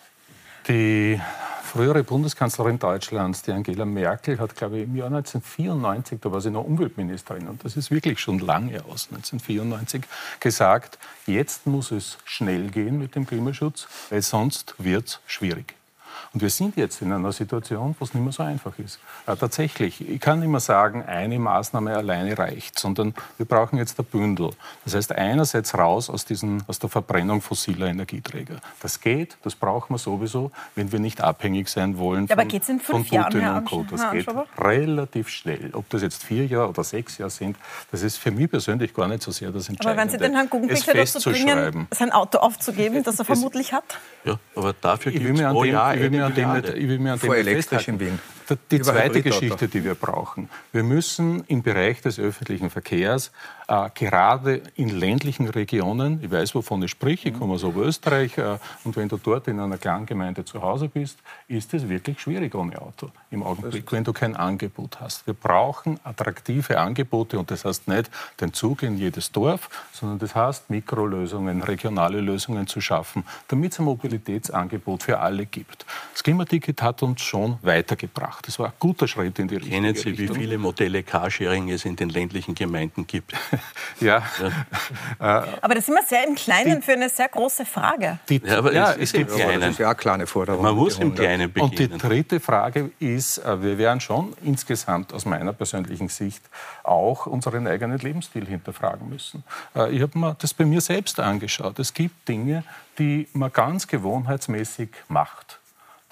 [0.68, 1.20] Die
[1.62, 6.52] frühere Bundeskanzlerin Deutschlands, die Angela Merkel, hat, glaube ich, im Jahr 1994, da war sie
[6.52, 10.04] noch Umweltministerin, und das ist wirklich schon lange aus, 1994,
[10.40, 15.76] gesagt, jetzt muss es schnell gehen mit dem Klimaschutz, weil sonst wird es schwierig.
[16.34, 19.00] Und wir sind jetzt in einer Situation, wo es nicht mehr so einfach ist.
[19.28, 24.00] Äh, tatsächlich, ich kann nicht mehr sagen, eine Maßnahme alleine reicht, sondern wir brauchen jetzt
[24.00, 24.52] ein Bündel.
[24.86, 28.58] Das heißt, einerseits raus aus, diesen, aus der Verbrennung fossiler Energieträger.
[28.82, 32.54] Das geht, das brauchen wir sowieso, wenn wir nicht abhängig sein wollen ja, von, aber
[32.54, 33.86] in fünf von Putin Jahren, und Co.
[33.90, 35.72] Das geht relativ schnell.
[35.74, 37.58] Ob das jetzt vier Jahre oder sechs Jahre sind,
[37.92, 39.90] das ist für mich persönlich gar nicht so sehr das Entscheidende.
[39.90, 43.84] Aber wenn Sie den Herrn Guggenbichler dazu bringen, sein Auto aufzugeben, das er vermutlich hat?
[44.26, 46.74] Ja, aber dafür gibt es pro Jahr eine Milliarde.
[46.74, 48.20] Ich will mir an dem Vor elektrisch in Wien.
[48.72, 50.50] Die zweite Geschichte, die wir brauchen.
[50.72, 53.32] Wir müssen im Bereich des öffentlichen Verkehrs
[53.68, 58.58] äh, gerade in ländlichen Regionen, ich weiß, wovon ich spreche, ich komme aus Oberösterreich, äh,
[58.84, 62.54] und wenn du dort in einer kleinen Gemeinde zu Hause bist, ist es wirklich schwierig
[62.56, 65.26] ohne Auto im Augenblick, wenn du kein Angebot hast.
[65.26, 70.36] Wir brauchen attraktive Angebote und das heißt nicht den Zug in jedes Dorf, sondern das
[70.36, 75.86] heißt Mikrolösungen, regionale Lösungen zu schaffen, damit es ein Mobilitätsangebot für alle gibt.
[76.12, 78.33] Das Klimaticket hat uns schon weitergebracht.
[78.42, 80.36] Das war ein guter Schritt in die richtige Kennen Sie, Richtung.
[80.36, 83.34] wie viele Modelle Carsharing es in den ländlichen Gemeinden gibt?
[84.00, 84.24] ja.
[85.20, 85.48] ja.
[85.62, 88.20] aber das ist immer sehr im Kleinen die, für eine sehr große Frage.
[88.30, 89.62] Die, ja, aber ja, es, es gibt kleinen.
[89.62, 90.64] Das ist ja eine kleine Forderung.
[90.64, 91.70] Man muss im Kleinen beginnen.
[91.70, 96.44] Und die dritte Frage ist, äh, wir werden schon insgesamt aus meiner persönlichen Sicht
[96.84, 99.44] auch unseren eigenen Lebensstil hinterfragen müssen.
[99.76, 101.80] Äh, ich habe mir das bei mir selbst angeschaut.
[101.80, 102.64] Es gibt Dinge,
[103.00, 105.60] die man ganz gewohnheitsmäßig macht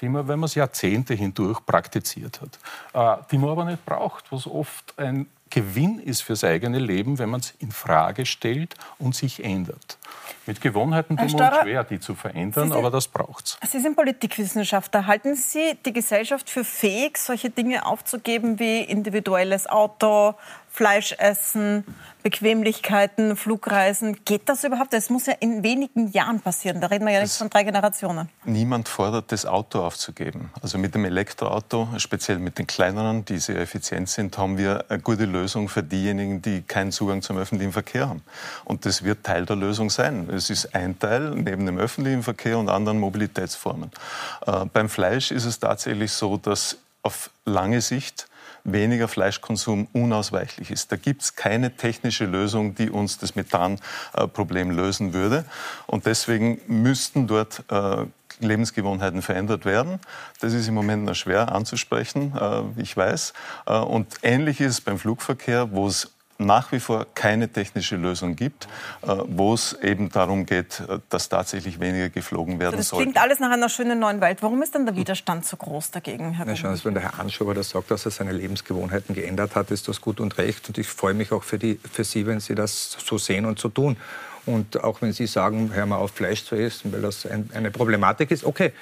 [0.02, 4.32] die man, wenn man es Jahrzehnte hindurch praktiziert hat, äh, die man aber nicht braucht,
[4.32, 9.16] was oft ein Gewinn ist fürs eigene Leben, wenn man es in Frage stellt und
[9.16, 9.98] sich ändert.
[10.48, 13.70] Mit Gewohnheiten tun wir uns schwer, die zu verändern, sind, aber das braucht es.
[13.70, 15.06] Sie sind Politikwissenschaftler.
[15.06, 20.34] Halten Sie die Gesellschaft für fähig, solche Dinge aufzugeben wie individuelles Auto,
[20.74, 21.84] Fleisch essen,
[22.24, 24.24] Bequemlichkeiten, Flugreisen.
[24.24, 24.94] Geht das überhaupt?
[24.94, 26.80] Das muss ja in wenigen Jahren passieren.
[26.80, 28.30] Da reden wir ja nicht von drei Generationen.
[28.46, 30.50] Niemand fordert, das Auto aufzugeben.
[30.62, 35.00] Also mit dem Elektroauto, speziell mit den kleineren, die sehr effizient sind, haben wir eine
[35.00, 38.22] gute Lösung für diejenigen, die keinen Zugang zum öffentlichen Verkehr haben.
[38.64, 40.30] Und das wird Teil der Lösung sein.
[40.30, 43.92] Es ist ein Teil neben dem öffentlichen Verkehr und anderen Mobilitätsformen.
[44.48, 48.28] Äh, beim Fleisch ist es tatsächlich so, dass auf lange Sicht
[48.64, 50.92] weniger Fleischkonsum unausweichlich ist.
[50.92, 55.46] Da gibt es keine technische Lösung, die uns das Methanproblem lösen würde.
[55.88, 58.06] Und deswegen müssten dort äh,
[58.40, 60.00] Lebensgewohnheiten verändert werden.
[60.40, 63.34] Das ist im Moment noch schwer anzusprechen, äh, ich weiß.
[63.68, 66.12] Äh, und ähnlich ist es beim Flugverkehr, wo es
[66.46, 68.68] nach wie vor keine technische Lösung gibt,
[69.02, 73.00] äh, wo es eben darum geht, äh, dass tatsächlich weniger geflogen werden also soll.
[73.00, 74.42] Das klingt alles nach einer schönen neuen Welt.
[74.42, 77.20] Warum ist dann der Widerstand so groß dagegen, Herr Na, schauen Sie, Wenn der Herr
[77.20, 80.68] Anschober das sagt, dass er seine Lebensgewohnheiten geändert hat, ist das gut und recht.
[80.68, 83.60] Und ich freue mich auch für, die, für Sie, wenn Sie das so sehen und
[83.60, 83.98] so tun.
[84.46, 87.70] Und auch wenn Sie sagen, hör mal auf, Fleisch zu essen, weil das ein, eine
[87.70, 88.74] Problematik ist, okay,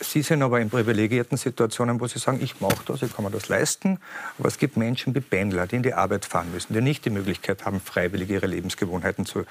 [0.00, 3.30] Sie sind aber in privilegierten Situationen, wo Sie sagen, ich mache das, ich kann mir
[3.30, 3.98] das leisten.
[4.36, 7.10] Aber es gibt Menschen wie Pendler, die in die Arbeit fahren müssen, die nicht die
[7.10, 9.44] Möglichkeit haben, freiwillig ihre Lebensgewohnheiten zu,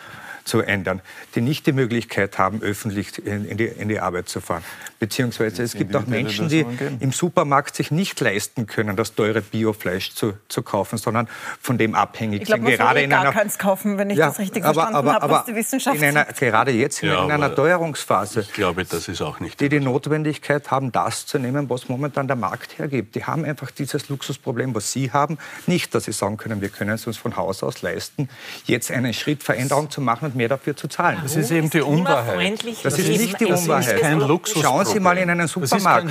[0.43, 1.01] zu ändern,
[1.35, 4.63] die nicht die Möglichkeit haben, öffentlich in, in, die, in die Arbeit zu fahren.
[4.99, 6.65] Beziehungsweise es gibt auch Menschen, die
[6.99, 11.29] im Supermarkt sich nicht leisten können, das teure Biofleisch zu, zu kaufen, sondern
[11.61, 12.75] von dem abhängig ich glaub, sind.
[12.75, 15.33] Gerade in gar einer, keins kaufen, wenn ich ja, das richtig aber, verstanden aber, habe,
[15.33, 18.41] was die Wissenschaft in einer, Gerade jetzt in, ja, in einer Teuerungsphase.
[18.41, 19.61] Ich glaube, das ist auch nicht.
[19.61, 23.13] Die die Notwendigkeit haben, das zu nehmen, was momentan der Markt hergibt.
[23.15, 25.37] Die haben einfach dieses Luxusproblem, was Sie haben.
[25.67, 28.27] Nicht, dass Sie sagen können, wir können es uns von Haus aus leisten,
[28.65, 31.19] jetzt einen Schritt Veränderung zu machen und mehr dafür zu zahlen.
[31.21, 32.63] Das ist eben die Unwahrheit.
[32.83, 33.87] Das ist nicht die Unwahrheit.
[33.87, 34.71] Das ist kein Luxusproblem.
[34.71, 36.09] Schauen Sie mal in einen Supermarkt.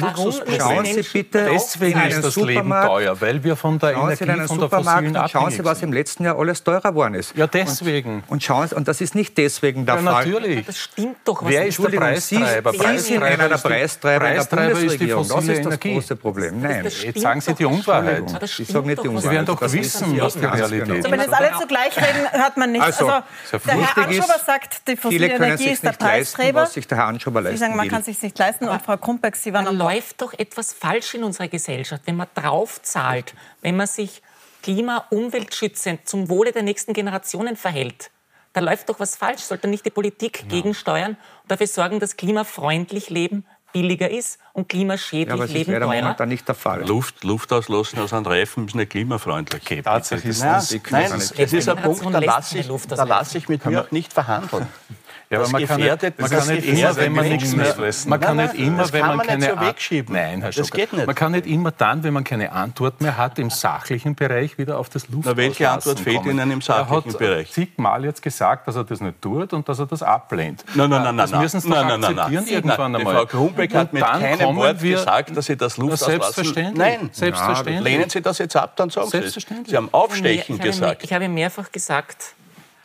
[0.59, 4.47] Schauen Sie bitte Deswegen in ist das Leben teuer, weil wir von der schauen Energie,
[4.47, 7.37] von der und Schauen Sie, was im letzten Jahr alles teurer geworden ist.
[7.37, 8.17] Ja, deswegen.
[8.17, 10.27] Und, und schauen Sie, und das ist nicht deswegen der ja, Fall.
[10.27, 10.67] natürlich.
[10.67, 11.43] Das stimmt doch.
[11.43, 12.73] Was Wer ist der Preistreiber?
[12.73, 15.29] Sie, Sie sind einer der Preistreiber in der Bundesregierung.
[15.29, 16.61] Das ist das große Problem.
[16.61, 16.85] Nein.
[16.85, 18.25] Jetzt sagen Sie die Unwahrheit.
[18.59, 19.23] Ich sage nicht die Unwahrheit.
[19.23, 21.11] Sie werden doch wissen, was die Realität ist.
[21.11, 22.87] Wenn jetzt alle zugleich reden, hört man nichts.
[22.87, 26.63] Also, also der Herr Anschober sagt, die fossile Energie ist der Preisträber.
[26.63, 28.69] Was sich der Herr Anschober leisten Sie sagen, man kann es sich nicht leisten.
[28.69, 32.27] Und Frau Krumbeck, Sie waren Da läuft doch etwas falsch in unserer Gesellschaft, wenn man
[32.35, 34.23] draufzahlt, wenn man sich
[34.63, 38.11] klima- umweltschützend zum Wohle der nächsten Generationen verhält.
[38.53, 39.43] Da läuft doch was falsch.
[39.43, 40.49] Sollte nicht die Politik ja.
[40.49, 45.87] gegensteuern und dafür sorgen, dass klimafreundlich Leben billiger ist und klimaschädlich ja, leben teurer.
[45.87, 46.87] momentan nicht der Fall.
[46.87, 49.83] Luft, Luft auslassen aus einem Reifen ist nicht klimafreundlich.
[49.83, 50.77] Tatsächlich ist das.
[50.91, 54.13] Nein, es ist ein Punkt, da lasse ich, da lasse ich mit mir auch nicht
[54.13, 54.67] verhandeln.
[55.33, 57.57] Ja, aber das man kann nicht, gefährdet, man das kann nicht immer, wenn man nichts
[57.57, 58.11] mehr, Menschen.
[58.11, 60.15] man kann Nein, nicht immer, das wenn kann man man nicht keine so wegschieben.
[60.15, 60.77] Nein, Herr Das Schocker.
[60.79, 61.07] geht nicht.
[61.07, 64.79] Man kann nicht immer dann, wenn man keine Antwort mehr hat, im sachlichen Bereich wieder
[64.79, 67.51] auf das Luft Na, welche Antwort fehlt Ihnen im sachlichen er hat Bereich?
[67.51, 70.67] zigmal jetzt gesagt, dass er das nicht tut und dass er das ablehnt.
[70.75, 72.53] Nein, nein, nein, das nein, müssen Sie nein, nein, akzeptieren nein.
[72.55, 73.15] irgendwann einmal.
[73.15, 76.77] Frau Grunbeck hat mit keinem kommen Wort wir- gesagt, dass sie das Luft selbstverständlich.
[76.77, 77.83] Nein, Selbstverständlich.
[77.85, 79.23] Lehnen Sie das jetzt ab, dann sagen Sie es.
[79.23, 79.71] Selbstverständlich.
[79.71, 81.05] Sie haben Aufstechen ich habe, gesagt.
[81.05, 82.35] Ich habe mehrfach gesagt,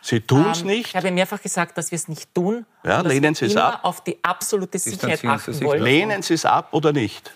[0.09, 0.87] Sie tun es ähm, nicht.
[0.87, 2.65] Ich habe mehrfach gesagt, dass wir es nicht tun.
[2.85, 3.79] Ja, und dass lehnen wir Sie es immer ab.
[3.83, 5.83] auf die absolute Sicherheit Sie achten sich wollen.
[5.83, 7.33] Lehnen Sie es ab oder nicht?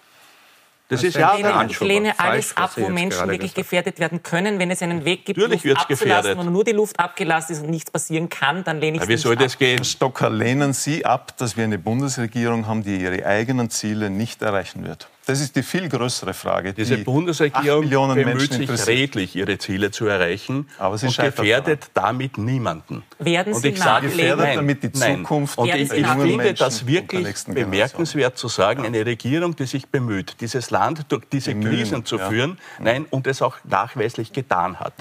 [0.88, 4.24] Das Ich ist ja lehne, der ich lehne alles ab, wo Menschen wirklich gefährdet werden
[4.24, 4.58] können.
[4.58, 6.38] Wenn es einen Weg gibt, Natürlich Luft abzulassen, gefährdet.
[6.38, 9.14] wo nur die Luft abgelassen ist und nichts passieren kann, dann lehne ich es wie
[9.14, 9.60] nicht soll das ab.
[9.60, 9.78] gehen?
[9.78, 14.42] Herr Stocker, lehnen Sie ab, dass wir eine Bundesregierung haben, die ihre eigenen Ziele nicht
[14.42, 15.08] erreichen wird?
[15.32, 16.74] Das ist die viel größere Frage.
[16.74, 21.18] Diese die Bundesregierung Millionen bemüht Menschen sich redlich, ihre Ziele zu erreichen Aber sie und
[21.18, 23.04] gefährdet damit niemanden.
[23.18, 24.18] Werden und Sie ich sage nachlegen?
[24.18, 25.18] Gefährdet nein, damit die nein.
[25.20, 29.06] Zukunft Und Werden ich, Sie ich finde das Menschen der wirklich bemerkenswert zu sagen, eine
[29.06, 32.28] Regierung, die sich bemüht, dieses Land durch diese Bemühen, Krisen zu ja.
[32.28, 34.96] führen, nein, und es auch nachweislich getan hat.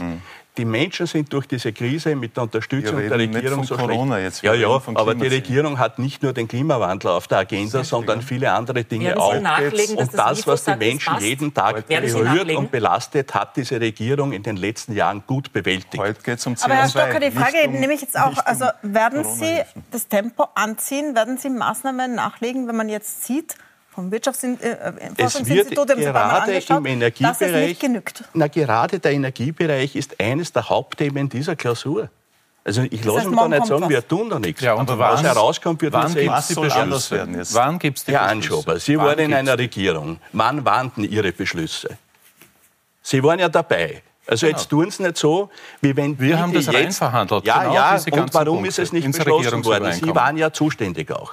[0.57, 4.25] Die Menschen sind durch diese Krise mit der Unterstützung der Regierung von so Corona schlecht.
[4.25, 5.29] jetzt, ja, ja, aber die.
[5.29, 9.95] Regierung hat nicht nur den Klimawandel auf der Agenda, sondern viele andere Dinge Werden Sie
[9.95, 9.99] auch.
[10.01, 11.25] und das das, was die Menschen passt?
[11.25, 15.99] jeden Tag berührt und belastet, hat diese Regierung in den letzten Jahren gut bewältigt.
[15.99, 16.65] Heute geht es um CO2.
[16.65, 19.61] Aber Herr Stocker, die Frage um- nehme ich jetzt auch, also werden Sie
[19.93, 23.55] das Tempo anziehen, werden Sie Maßnahmen nachlegen, wenn man jetzt sieht,
[23.95, 28.24] vom Wirtschaftsforschungsinstitut, haben ein paar Mal gerade im dass es Energiebereich, nicht genügt.
[28.34, 32.09] na gerade der Energiebereich ist eines der Hauptthemen dieser Klausur.
[32.62, 33.88] Also ich lasse mich da nicht sagen, was.
[33.88, 34.61] wir tun da nichts.
[34.61, 37.55] Ja, und Aber wann- was herauskommt, wird wann gibt's die soll anders werden jetzt?
[37.55, 38.22] Wann gibt es die Herr?
[38.22, 39.59] Anschober, Sie Wann waren in einer?
[39.59, 40.18] Regierung.
[40.32, 41.97] Wann waren denn Ihre Beschlüsse?
[43.03, 44.03] Sie waren ja dabei.
[44.26, 45.49] Also jetzt tun Sie nicht so,
[45.80, 47.97] wie wenn Wir die, haben das jetzt, reinverhandelt, Ja, genau ja.
[47.99, 49.93] diese Und warum Punkte ist es nicht beschlossen worden?
[49.93, 51.32] Sie waren ja zuständig auch.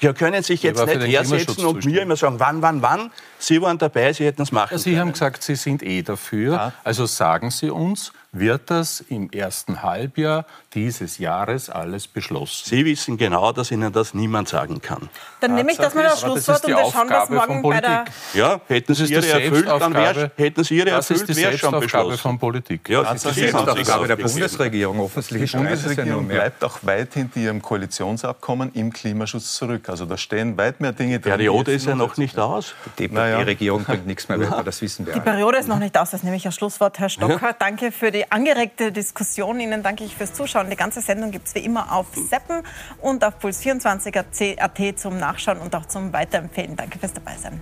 [0.00, 3.10] Sie können sich Ich jetzt nicht hersetzen und mir immer sagen, wann, wann, wann.
[3.38, 6.72] Sie waren dabei, Sie hätten es machen Ja, Sie haben gesagt, Sie sind eh dafür.
[6.82, 12.64] Also sagen Sie uns, wird das im ersten Halbjahr dieses Jahres alles beschlossen?
[12.68, 15.08] Sie wissen genau, dass Ihnen das niemand sagen kann.
[15.40, 18.04] Dann nehme ich das mal als Schlusswort die und wir schauen, was morgen bei der...
[18.34, 20.30] Ja, hätten Das Sie ist Ihre die erfüllt, dann wär, Selbstaufgabe.
[20.42, 22.22] hätten Sie Ihre Das erfüllt, ist die wäre schon Selbstaufgabe beschlossen.
[22.22, 22.88] von Politik.
[22.88, 24.16] Ja, Das ist die Selbstaufgabe der.
[24.16, 25.00] Bundesregierung.
[25.00, 29.88] Offensichtlich Die Bundesregierung bleibt auch weit hinter ihrem Koalitionsabkommen im Klimaschutz zurück.
[29.88, 31.32] Also da stehen weit mehr Dinge Die drin.
[31.32, 32.74] die Periode ist ja noch nicht aus.
[32.98, 33.36] Die Naja.
[33.38, 35.30] DPD-Regierung bringt nichts mehr das wissen wir Die alle.
[35.30, 36.98] Periode ist noch nicht aus, das nehme ich als Schlusswort.
[36.98, 39.60] Herr Stocker, danke für angeregte Diskussion.
[39.60, 40.70] Ihnen danke ich fürs Zuschauen.
[40.70, 42.62] Die ganze Sendung gibt es wie immer auf Seppen
[43.00, 46.76] und auf Puls24.at zum Nachschauen und auch zum Weiterempfehlen.
[46.76, 47.60] Danke fürs Dabeisein.